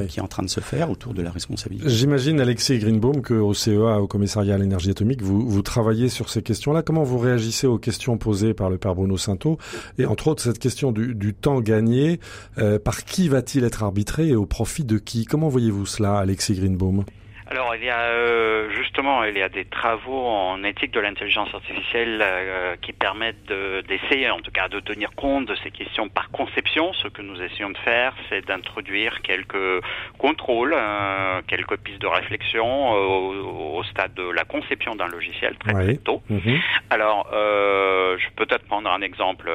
qui 0.09 0.19
est 0.19 0.21
en 0.21 0.27
train 0.27 0.43
de 0.43 0.49
se 0.49 0.59
faire 0.59 0.91
autour 0.91 1.13
de 1.13 1.21
la 1.21 1.31
responsabilité. 1.31 1.89
J'imagine, 1.89 2.41
Alexis 2.41 2.77
Greenbaum, 2.77 3.21
qu'au 3.21 3.53
CEA, 3.53 4.01
au 4.01 4.07
Commissariat 4.07 4.55
à 4.55 4.57
l'énergie 4.57 4.89
atomique, 4.89 5.21
vous, 5.21 5.47
vous 5.47 5.61
travaillez 5.61 6.09
sur 6.09 6.29
ces 6.29 6.41
questions-là. 6.41 6.81
Comment 6.81 7.03
vous 7.03 7.17
réagissez 7.17 7.67
aux 7.67 7.77
questions 7.77 8.17
posées 8.17 8.53
par 8.53 8.69
le 8.69 8.77
père 8.77 8.95
Bruno 8.95 9.17
Sainteau 9.17 9.57
Et 9.97 10.05
entre 10.05 10.27
autres, 10.27 10.43
cette 10.43 10.59
question 10.59 10.91
du, 10.91 11.15
du 11.15 11.33
temps 11.33 11.61
gagné, 11.61 12.19
par 12.83 13.05
qui 13.05 13.29
va-t-il 13.29 13.63
être 13.63 13.81
arbitré 13.83 14.27
et 14.27 14.35
au 14.35 14.45
profit 14.45 14.83
de 14.83 14.97
qui? 14.97 15.25
Comment 15.25 15.47
voyez-vous 15.47 15.85
cela, 15.85 16.17
Alexis 16.17 16.55
Greenbaum? 16.55 17.05
Alors 17.49 17.75
il 17.75 17.83
y 17.83 17.89
a 17.89 18.01
euh, 18.01 18.69
justement 18.71 19.23
il 19.23 19.37
y 19.37 19.41
a 19.41 19.47
des 19.47 19.63
travaux 19.63 20.25
en 20.25 20.63
éthique 20.63 20.91
de 20.91 20.99
l'intelligence 20.99 21.53
artificielle 21.53 22.19
euh, 22.21 22.75
qui 22.81 22.91
permettent 22.91 23.51
d'essayer 23.87 24.29
en 24.29 24.39
tout 24.39 24.51
cas 24.51 24.67
de 24.67 24.79
tenir 24.81 25.11
compte 25.15 25.45
de 25.45 25.55
ces 25.63 25.71
questions 25.71 26.09
par 26.09 26.29
conception. 26.31 26.91
Ce 26.93 27.07
que 27.07 27.21
nous 27.21 27.41
essayons 27.41 27.69
de 27.69 27.77
faire, 27.77 28.13
c'est 28.29 28.45
d'introduire 28.45 29.21
quelques 29.21 29.81
contrôles, 30.17 30.75
euh, 30.75 31.41
quelques 31.47 31.77
pistes 31.77 32.01
de 32.01 32.07
réflexion 32.07 32.91
au, 32.91 33.83
stade 33.83 34.13
de 34.15 34.29
la 34.29 34.43
conception 34.43 34.95
d'un 34.95 35.07
logiciel 35.07 35.55
très, 35.57 35.95
tôt. 35.97 36.21
Mhm. 36.29 36.59
Alors 36.89 37.27
je 37.31 38.27
peux 38.35 38.45
peut-être 38.45 38.65
prendre 38.65 38.89
un 38.89 39.01
exemple. 39.01 39.49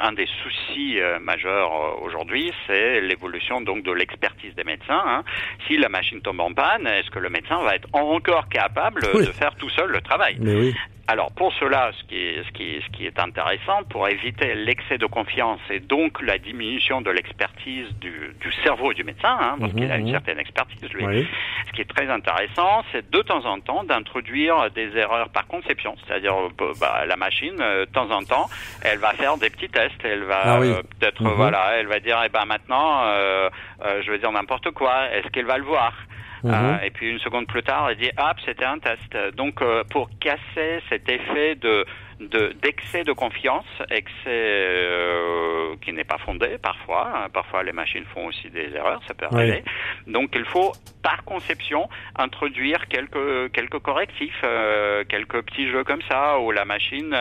un 0.00 0.12
des 0.12 0.28
soucis 0.42 0.98
majeurs 1.20 2.02
aujourd'hui, 2.02 2.52
c'est 2.66 3.00
l'évolution 3.00 3.60
donc 3.60 3.82
de 3.84 3.92
l'expertise 3.92 4.54
des 4.54 4.64
médecins. 4.64 5.02
Hein. 5.06 5.24
Si 5.66 5.76
la 5.76 5.88
machine 5.88 6.20
tombe 6.20 6.40
en 6.40 6.50
panne, 6.56 6.86
est-ce 6.86 7.10
que 7.10 7.18
le 7.18 7.30
médecin 7.30 7.62
va 7.62 7.76
être 7.76 7.88
encore 7.92 8.48
capable 8.48 9.02
de 9.02 9.32
faire 9.32 9.54
tout 9.54 9.70
seul 9.70 9.90
le 9.90 10.00
travail 10.00 10.36
Mais 10.40 10.54
oui. 10.54 10.74
Alors 11.08 11.30
pour 11.32 11.52
cela, 11.54 11.92
ce 11.96 12.04
qui 12.08 12.16
est, 12.16 12.42
ce 12.42 12.50
qui 12.50 12.80
ce 12.84 12.90
qui 12.90 13.06
est 13.06 13.18
intéressant, 13.20 13.84
pour 13.88 14.08
éviter 14.08 14.54
l'excès 14.54 14.98
de 14.98 15.06
confiance 15.06 15.60
et 15.70 15.78
donc 15.78 16.20
la 16.20 16.36
diminution 16.38 17.00
de 17.00 17.10
l'expertise 17.10 17.86
du, 18.00 18.34
du, 18.40 18.52
cerveau 18.64 18.92
du 18.92 19.04
médecin, 19.04 19.36
hein, 19.40 19.56
parce 19.60 19.72
qu'il 19.72 19.90
a 19.90 19.98
une 19.98 20.06
mhm. 20.06 20.12
certaine 20.12 20.40
expertise 20.40 20.82
lui, 20.92 21.28
ce 21.66 21.72
qui 21.72 21.82
est 21.82 21.94
très 21.96 22.08
intéressant, 22.10 22.82
c'est 22.90 23.08
de 23.08 23.22
temps 23.22 23.44
en 23.44 23.60
temps 23.60 23.84
d'introduire 23.84 24.68
des 24.72 24.96
erreurs 24.96 25.28
par 25.28 25.46
conception, 25.46 25.94
c'est-à-dire 26.04 26.34
euh, 26.34 26.72
bah, 26.80 27.04
la 27.06 27.16
machine, 27.16 27.56
euh, 27.60 27.86
de 27.86 27.90
temps 27.90 28.10
en 28.10 28.24
temps, 28.24 28.48
elle 28.82 28.98
va 28.98 29.12
faire 29.12 29.36
des 29.36 29.50
petits 29.50 29.68
tests, 29.68 30.02
elle 30.02 30.24
va 30.24 30.40
ah 30.44 30.60
euh, 30.60 30.82
peut-être, 30.98 31.22
mhm. 31.22 31.34
voilà, 31.34 31.76
elle 31.78 31.86
va 31.86 32.00
dire, 32.00 32.20
eh 32.24 32.28
ben 32.30 32.46
maintenant, 32.46 33.04
je 34.02 34.10
vais 34.10 34.18
dire 34.18 34.32
n'importe 34.32 34.72
quoi, 34.72 35.08
est-ce 35.12 35.28
qu'elle 35.28 35.46
va 35.46 35.58
le 35.58 35.64
voir? 35.64 35.92
Mhm. 36.46 36.54
Euh, 36.54 36.78
et 36.84 36.90
puis 36.90 37.10
une 37.10 37.18
seconde 37.18 37.46
plus 37.46 37.62
tard, 37.62 37.90
elle 37.90 37.96
dit 37.96 38.10
hop, 38.16 38.36
c'était 38.44 38.64
un 38.64 38.78
test. 38.78 39.34
Donc 39.36 39.60
euh, 39.62 39.82
pour 39.90 40.08
casser 40.20 40.80
cet 40.88 41.08
effet 41.08 41.56
de 41.56 41.84
d'excès 42.20 43.04
de, 43.04 43.12
confiance, 43.12 43.66
excès 43.90 44.12
euh, 44.26 45.74
qui 45.82 45.92
n'est 45.92 46.04
pas 46.04 46.18
fondé 46.18 46.58
parfois. 46.58 47.10
Hein. 47.14 47.28
Parfois, 47.32 47.62
les 47.62 47.72
machines 47.72 48.04
font 48.14 48.26
aussi 48.26 48.48
des 48.50 48.74
erreurs, 48.74 49.02
ça 49.06 49.14
peut 49.14 49.26
arriver. 49.26 49.62
Donc, 50.06 50.30
il 50.34 50.44
faut, 50.44 50.72
par 51.02 51.24
conception, 51.24 51.88
introduire 52.16 52.88
quelques 52.88 53.52
quelques 53.52 53.78
correctifs, 53.78 54.40
euh, 54.44 55.04
quelques 55.08 55.42
petits 55.42 55.70
jeux 55.70 55.84
comme 55.84 56.02
ça, 56.08 56.38
où 56.40 56.50
la 56.52 56.64
machine 56.64 57.14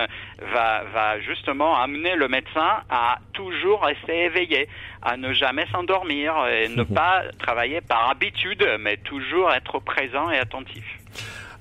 va 0.54 0.84
va 0.94 1.20
justement 1.20 1.78
amener 1.78 2.16
le 2.16 2.28
médecin 2.28 2.82
à 2.90 3.18
toujours 3.34 3.84
rester 3.84 4.26
éveillé, 4.26 4.68
à 5.02 5.18
ne 5.18 5.34
jamais 5.34 5.66
s'endormir 5.72 6.48
et 6.48 6.70
ne 6.70 6.84
pas 6.84 7.24
travailler 7.40 7.82
par 7.82 8.10
habitude, 8.10 8.66
mais 8.80 8.98
toujours 8.98 9.52
être 9.52 9.80
présent 9.80 10.30
et 10.32 10.38
attentif. 10.38 10.86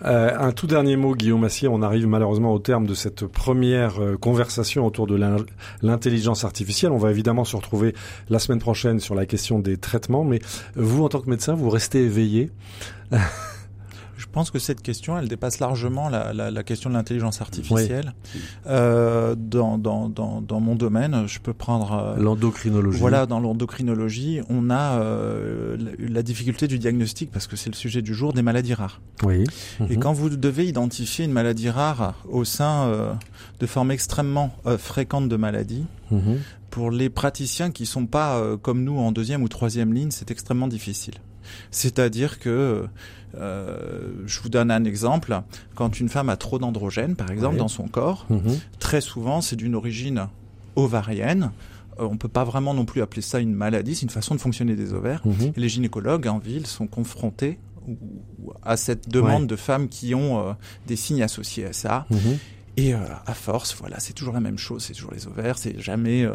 Euh, 0.05 0.37
un 0.39 0.53
tout 0.53 0.67
dernier 0.67 0.97
mot, 0.97 1.15
Guillaume 1.15 1.41
Massier. 1.41 1.69
On 1.69 1.83
arrive 1.83 2.07
malheureusement 2.07 2.53
au 2.53 2.59
terme 2.59 2.87
de 2.87 2.95
cette 2.95 3.27
première 3.27 4.01
euh, 4.03 4.17
conversation 4.17 4.87
autour 4.87 5.07
de 5.07 5.19
l'intelligence 5.83 6.45
artificielle. 6.45 6.93
On 6.93 6.99
va 6.99 7.11
évidemment 7.11 7.45
se 7.45 7.57
retrouver 7.57 7.95
la 8.29 8.39
semaine 8.39 8.61
prochaine 8.61 9.01
sur 9.01 9.15
la 9.15 9.27
question 9.27 9.59
des 9.59 9.77
traitements. 9.77 10.25
Mais 10.25 10.41
vous, 10.77 11.05
en 11.05 11.09
tant 11.09 11.21
que 11.21 11.31
médecin, 11.31 11.55
vous 11.55 11.71
restez 11.71 12.05
éveillé 12.05 12.51
pense 14.35 14.51
que 14.51 14.59
cette 14.59 14.83
question, 14.83 15.17
elle 15.17 15.29
dépasse 15.29 15.61
largement 15.61 16.09
la, 16.09 16.33
la, 16.33 16.51
la 16.51 16.63
question 16.65 16.91
de 16.91 16.95
l'intelligence 16.95 17.41
artificielle. 17.41 18.15
Euh, 18.67 19.37
dans, 19.39 19.79
dans, 19.79 20.09
dans, 20.09 20.43
dans, 20.43 20.61
mon 20.61 20.75
domaine, 20.75 21.27
je 21.29 21.39
peux 21.39 21.53
prendre 21.53 21.93
euh, 21.93 22.17
l'endocrinologie. 22.17 22.99
Voilà, 22.99 23.27
dans 23.27 23.39
l'endocrinologie, 23.39 24.41
on 24.51 24.71
a 24.71 24.99
euh, 24.99 25.77
la, 25.99 26.23
difficulté 26.25 26.67
du 26.67 26.81
diagnostic 26.81 27.31
parce 27.31 27.47
que 27.47 27.55
c'est 27.55 27.71
le 27.71 27.77
sujet 27.77 28.03
du 28.03 28.13
jour 28.13 28.33
des 28.33 28.43
maladies 28.43 28.75
rares. 28.75 29.01
Oui. 29.23 29.45
Et 29.89 29.95
mhm. 29.95 30.03
quand 30.03 30.13
vous 30.13 30.29
devez 30.31 30.67
identifier 30.67 31.25
une 31.25 31.33
maladie 31.33 31.71
rare 31.71 32.17
au 32.29 32.45
sein 32.45 33.17
de 33.61 33.67
formes 33.67 33.93
extrêmement 33.93 34.51
fréquentes 34.79 35.29
de 35.29 35.37
maladies, 35.37 35.85
mhm. 36.11 36.41
pour 36.71 36.91
les 36.91 37.09
praticiens 37.09 37.71
qui 37.71 37.87
sont 37.87 38.07
pas 38.07 38.43
comme 38.63 38.83
nous 38.83 38.99
en 38.99 39.13
deuxième 39.13 39.45
ou 39.45 39.49
troisième 39.49 39.95
ligne, 39.95 40.11
c'est 40.11 40.33
extrêmement 40.33 40.67
difficile. 40.67 41.15
C'est-à-dire 41.71 42.39
que 42.39 42.87
euh, 43.37 44.13
je 44.27 44.41
vous 44.41 44.49
donne 44.49 44.71
un 44.71 44.85
exemple. 44.85 45.41
Quand 45.75 46.01
une 46.01 46.09
femme 46.09 46.29
a 46.29 46.37
trop 46.37 46.59
d'androgènes, 46.59 47.17
par 47.17 47.31
exemple, 47.31 47.57
dans 47.57 47.69
son 47.69 47.89
corps, 47.89 48.27
mhm. 48.31 48.59
très 48.79 49.01
souvent, 49.01 49.41
c'est 49.41 49.57
d'une 49.57 49.75
origine 49.75 50.29
ovarienne. 50.77 51.51
Euh, 52.01 52.09
on 52.11 52.17
peut 52.17 52.29
pas 52.29 52.45
vraiment 52.45 52.75
non 52.75 52.85
plus 52.85 53.03
appeler 53.03 53.23
ça 53.23 53.41
une 53.41 53.55
maladie, 53.55 53.95
c'est 53.95 54.03
une 54.03 54.11
façon 54.11 54.35
de 54.35 54.41
fonctionner 54.41 54.77
des 54.77 54.93
ovaires. 54.93 55.23
Mhm. 55.25 55.53
les 55.57 55.69
gynécologues 55.69 56.27
en 56.27 56.39
ville 56.39 56.67
sont 56.67 56.87
confrontés 56.87 57.59
à 58.63 58.77
cette 58.77 59.09
demande 59.09 59.47
de 59.47 59.57
femmes 59.57 59.89
qui 59.89 60.15
ont 60.15 60.49
euh, 60.49 60.53
des 60.87 60.97
signes 60.97 61.23
associés 61.23 61.67
à 61.67 61.73
ça. 61.73 62.07
Mhm. 62.11 62.39
Et 62.77 62.93
à 62.93 63.35
force, 63.35 63.77
voilà, 63.79 64.01
c'est 64.01 64.13
toujours 64.13 64.35
la 64.35 64.41
même 64.41 64.59
chose, 64.59 64.85
c'est 64.85 64.95
toujours 64.95 65.13
les 65.13 65.27
ovaires, 65.27 65.59
c'est 65.59 65.81
jamais 65.81 66.27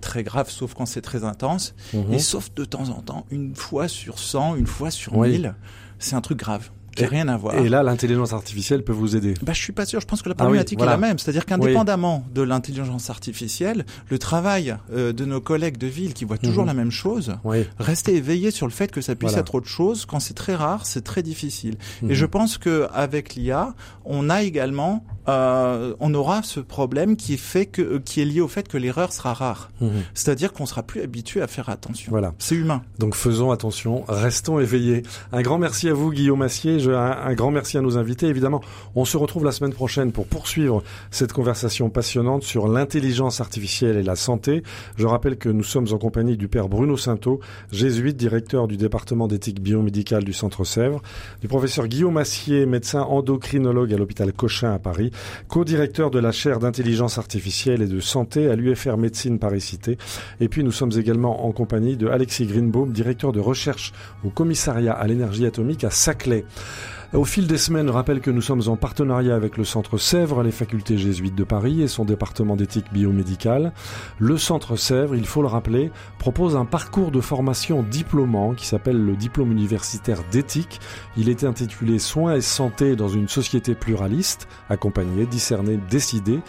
très 0.00 0.24
grave, 0.24 0.50
sauf 0.50 0.74
quand 0.74 0.86
c'est 0.86 1.02
très 1.02 1.24
intense, 1.24 1.74
et 2.10 2.18
sauf 2.18 2.52
de 2.54 2.64
temps 2.64 2.88
en 2.88 3.00
temps, 3.00 3.26
une 3.30 3.54
fois 3.54 3.88
sur 3.88 4.18
100, 4.18 4.56
une 4.56 4.66
fois 4.66 4.90
sur 4.90 5.20
1000, 5.20 5.54
c'est 5.98 6.14
un 6.16 6.20
truc 6.20 6.38
grave 6.38 6.70
qui 6.98 7.04
n'a 7.04 7.08
rien 7.08 7.28
à 7.28 7.36
voir. 7.36 7.54
Et 7.56 7.68
là, 7.68 7.82
l'intelligence 7.82 8.32
artificielle 8.32 8.82
peut 8.82 8.92
vous 8.92 9.16
aider. 9.16 9.34
Bah, 9.42 9.52
je 9.52 9.60
suis 9.60 9.72
pas 9.72 9.86
sûr. 9.86 10.00
Je 10.00 10.06
pense 10.06 10.22
que 10.22 10.28
la 10.28 10.34
ah 10.38 10.42
problématique 10.42 10.80
est 10.80 10.86
la 10.86 10.96
même. 10.96 11.18
C'est-à-dire 11.18 11.46
qu'indépendamment 11.46 12.24
de 12.34 12.42
l'intelligence 12.42 13.10
artificielle, 13.10 13.84
le 14.08 14.18
travail 14.18 14.76
euh, 14.92 15.12
de 15.12 15.24
nos 15.24 15.40
collègues 15.40 15.78
de 15.78 15.86
ville 15.86 16.14
qui 16.14 16.24
voient 16.24 16.38
toujours 16.38 16.64
mhm. 16.64 16.68
la 16.68 16.74
même 16.74 16.90
chose, 16.90 17.36
rester 17.78 18.16
éveillé 18.16 18.50
sur 18.50 18.66
le 18.66 18.72
fait 18.72 18.90
que 18.90 19.00
ça 19.00 19.14
puisse 19.14 19.36
être 19.36 19.54
autre 19.54 19.68
chose. 19.68 20.06
Quand 20.06 20.20
c'est 20.20 20.34
très 20.34 20.54
rare, 20.54 20.86
c'est 20.86 21.04
très 21.04 21.22
difficile. 21.22 21.76
Et 22.02 22.06
mhm. 22.06 22.14
je 22.14 22.26
pense 22.26 22.58
que 22.58 22.88
avec 22.92 23.34
l'IA, 23.34 23.74
on 24.04 24.30
a 24.30 24.42
également, 24.42 25.04
euh, 25.28 25.94
on 26.00 26.14
aura 26.14 26.42
ce 26.42 26.60
problème 26.60 27.16
qui 27.16 27.34
est 27.34 27.38
fait 27.38 27.66
que, 27.66 27.82
euh, 27.82 27.98
qui 28.02 28.20
est 28.20 28.24
lié 28.24 28.40
au 28.40 28.48
fait 28.48 28.66
que 28.68 28.78
l'erreur 28.78 29.12
sera 29.12 29.34
rare. 29.34 29.70
Mhm. 29.80 29.90
C'est-à-dire 30.14 30.52
qu'on 30.52 30.66
sera 30.66 30.82
plus 30.82 31.02
habitué 31.02 31.42
à 31.42 31.46
faire 31.46 31.68
attention. 31.68 32.10
Voilà. 32.10 32.34
C'est 32.38 32.54
humain. 32.54 32.82
Donc 32.98 33.14
faisons 33.14 33.50
attention, 33.50 34.04
restons 34.08 34.58
éveillés. 34.58 35.02
Un 35.32 35.42
grand 35.42 35.58
merci 35.58 35.88
à 35.88 35.94
vous, 35.94 36.10
Guillaume 36.12 36.42
Assier 36.42 36.78
un, 36.88 37.34
grand 37.34 37.50
merci 37.50 37.76
à 37.78 37.80
nos 37.80 37.98
invités. 37.98 38.26
Évidemment, 38.26 38.62
on 38.94 39.04
se 39.04 39.16
retrouve 39.16 39.44
la 39.44 39.52
semaine 39.52 39.72
prochaine 39.72 40.12
pour 40.12 40.26
poursuivre 40.26 40.82
cette 41.10 41.32
conversation 41.32 41.90
passionnante 41.90 42.42
sur 42.42 42.68
l'intelligence 42.68 43.40
artificielle 43.40 43.96
et 43.96 44.02
la 44.02 44.16
santé. 44.16 44.62
Je 44.96 45.06
rappelle 45.06 45.36
que 45.36 45.48
nous 45.48 45.62
sommes 45.62 45.86
en 45.92 45.98
compagnie 45.98 46.36
du 46.36 46.48
père 46.48 46.68
Bruno 46.68 46.96
Sainteau, 46.96 47.40
jésuite, 47.72 48.16
directeur 48.16 48.68
du 48.68 48.76
département 48.76 49.28
d'éthique 49.28 49.60
biomédicale 49.60 50.24
du 50.24 50.32
Centre 50.32 50.64
Sèvres, 50.64 51.02
du 51.40 51.48
professeur 51.48 51.86
Guillaume 51.86 52.16
Assier, 52.16 52.66
médecin 52.66 53.02
endocrinologue 53.02 53.92
à 53.92 53.96
l'hôpital 53.96 54.32
Cochin 54.32 54.72
à 54.72 54.78
Paris, 54.78 55.10
co-directeur 55.48 56.10
de 56.10 56.18
la 56.18 56.32
chaire 56.32 56.58
d'intelligence 56.58 57.18
artificielle 57.18 57.82
et 57.82 57.86
de 57.86 58.00
santé 58.00 58.48
à 58.50 58.56
l'UFR 58.56 58.96
Médecine 58.96 59.38
Paris-Cité. 59.38 59.98
Et 60.40 60.48
puis 60.48 60.64
nous 60.64 60.72
sommes 60.72 60.92
également 60.96 61.46
en 61.46 61.52
compagnie 61.52 61.96
de 61.96 62.08
Alexis 62.08 62.46
Greenbaum, 62.46 62.92
directeur 62.92 63.32
de 63.32 63.40
recherche 63.40 63.92
au 64.24 64.30
commissariat 64.30 64.92
à 64.92 65.06
l'énergie 65.06 65.46
atomique 65.46 65.84
à 65.84 65.90
Saclay. 65.90 66.44
Au 67.14 67.24
fil 67.24 67.46
des 67.46 67.56
semaines, 67.56 67.88
rappelle 67.88 68.20
que 68.20 68.30
nous 68.30 68.42
sommes 68.42 68.68
en 68.68 68.76
partenariat 68.76 69.34
avec 69.34 69.56
le 69.56 69.64
Centre 69.64 69.96
Sèvres, 69.96 70.42
les 70.42 70.50
facultés 70.50 70.98
jésuites 70.98 71.34
de 71.34 71.42
Paris 71.42 71.80
et 71.80 71.88
son 71.88 72.04
département 72.04 72.54
d'éthique 72.54 72.92
biomédicale. 72.92 73.72
Le 74.18 74.36
Centre 74.36 74.76
Sèvres, 74.76 75.16
il 75.16 75.24
faut 75.24 75.40
le 75.40 75.48
rappeler, 75.48 75.90
propose 76.18 76.54
un 76.54 76.66
parcours 76.66 77.10
de 77.10 77.22
formation 77.22 77.82
diplômant 77.82 78.52
qui 78.52 78.66
s'appelle 78.66 79.02
le 79.02 79.16
diplôme 79.16 79.52
universitaire 79.52 80.18
d'éthique. 80.30 80.80
Il 81.16 81.30
est 81.30 81.44
intitulé 81.44 81.98
Soins 81.98 82.34
et 82.34 82.42
santé 82.42 82.94
dans 82.94 83.08
une 83.08 83.28
société 83.28 83.74
pluraliste, 83.74 84.46
accompagné, 84.68 85.24
discerné, 85.24 85.78
décidé. 85.88 86.40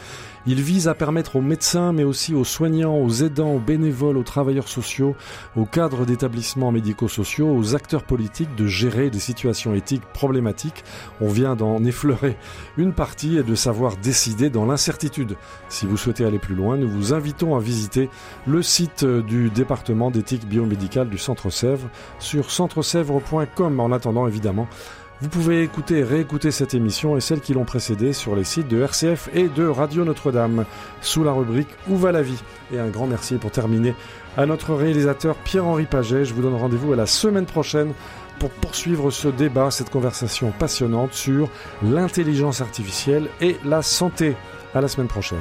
Il 0.45 0.61
vise 0.61 0.87
à 0.87 0.93
permettre 0.93 1.35
aux 1.35 1.41
médecins, 1.41 1.91
mais 1.91 2.03
aussi 2.03 2.33
aux 2.33 2.43
soignants, 2.43 2.95
aux 2.95 3.09
aidants, 3.09 3.51
aux 3.51 3.59
bénévoles, 3.59 4.17
aux 4.17 4.23
travailleurs 4.23 4.67
sociaux, 4.67 5.15
aux 5.55 5.65
cadres 5.65 6.05
d'établissements 6.05 6.71
médico-sociaux, 6.71 7.53
aux 7.53 7.75
acteurs 7.75 8.03
politiques 8.03 8.55
de 8.55 8.65
gérer 8.65 9.09
des 9.09 9.19
situations 9.19 9.75
éthiques 9.75 10.05
problématiques. 10.13 10.83
On 11.21 11.27
vient 11.27 11.55
d'en 11.55 11.83
effleurer 11.85 12.37
une 12.77 12.93
partie 12.93 13.37
et 13.37 13.43
de 13.43 13.55
savoir 13.55 13.97
décider 13.97 14.49
dans 14.49 14.65
l'incertitude. 14.65 15.35
Si 15.67 15.85
vous 15.85 15.97
souhaitez 15.97 16.25
aller 16.25 16.39
plus 16.39 16.55
loin, 16.55 16.77
nous 16.77 16.89
vous 16.89 17.13
invitons 17.13 17.55
à 17.55 17.59
visiter 17.59 18.09
le 18.47 18.61
site 18.61 19.05
du 19.05 19.49
département 19.49 20.11
d'éthique 20.11 20.47
biomédicale 20.47 21.09
du 21.09 21.17
Centre 21.17 21.49
Sèvres 21.49 21.89
sur 22.19 22.51
centresèvres.com. 22.51 23.79
En 23.79 23.91
attendant, 23.91 24.27
évidemment, 24.27 24.67
vous 25.21 25.27
pouvez 25.27 25.63
écouter 25.63 25.97
et 25.97 26.03
réécouter 26.03 26.49
cette 26.49 26.73
émission 26.73 27.17
et 27.17 27.21
celles 27.21 27.41
qui 27.41 27.53
l'ont 27.53 27.65
précédée 27.65 28.13
sur 28.13 28.37
les 28.37 28.45
sites 28.45 28.69
de 28.69 28.81
RCF 28.81 29.29
et 29.33 29.49
de 29.49 29.67
Radio 29.67 30.05
Notre-Dame 30.05 30.63
sous 31.01 31.25
la 31.25 31.33
rubrique 31.33 31.67
Où 31.89 31.97
va 31.97 32.13
la 32.13 32.21
vie? 32.21 32.41
Et 32.73 32.79
un 32.79 32.87
grand 32.87 33.05
merci 33.05 33.35
pour 33.35 33.51
terminer 33.51 33.95
à 34.37 34.45
notre 34.45 34.73
réalisateur 34.73 35.35
Pierre-Henri 35.35 35.85
Paget. 35.85 36.23
Je 36.23 36.33
vous 36.33 36.41
donne 36.41 36.55
rendez-vous 36.55 36.93
à 36.93 36.95
la 36.95 37.05
semaine 37.05 37.45
prochaine 37.45 37.93
pour 38.39 38.49
poursuivre 38.49 39.11
ce 39.11 39.27
débat, 39.27 39.71
cette 39.71 39.89
conversation 39.89 40.51
passionnante 40.57 41.13
sur 41.13 41.49
l'intelligence 41.83 42.61
artificielle 42.61 43.27
et 43.41 43.57
la 43.65 43.81
santé. 43.81 44.37
À 44.73 44.79
la 44.79 44.87
semaine 44.87 45.07
prochaine. 45.07 45.39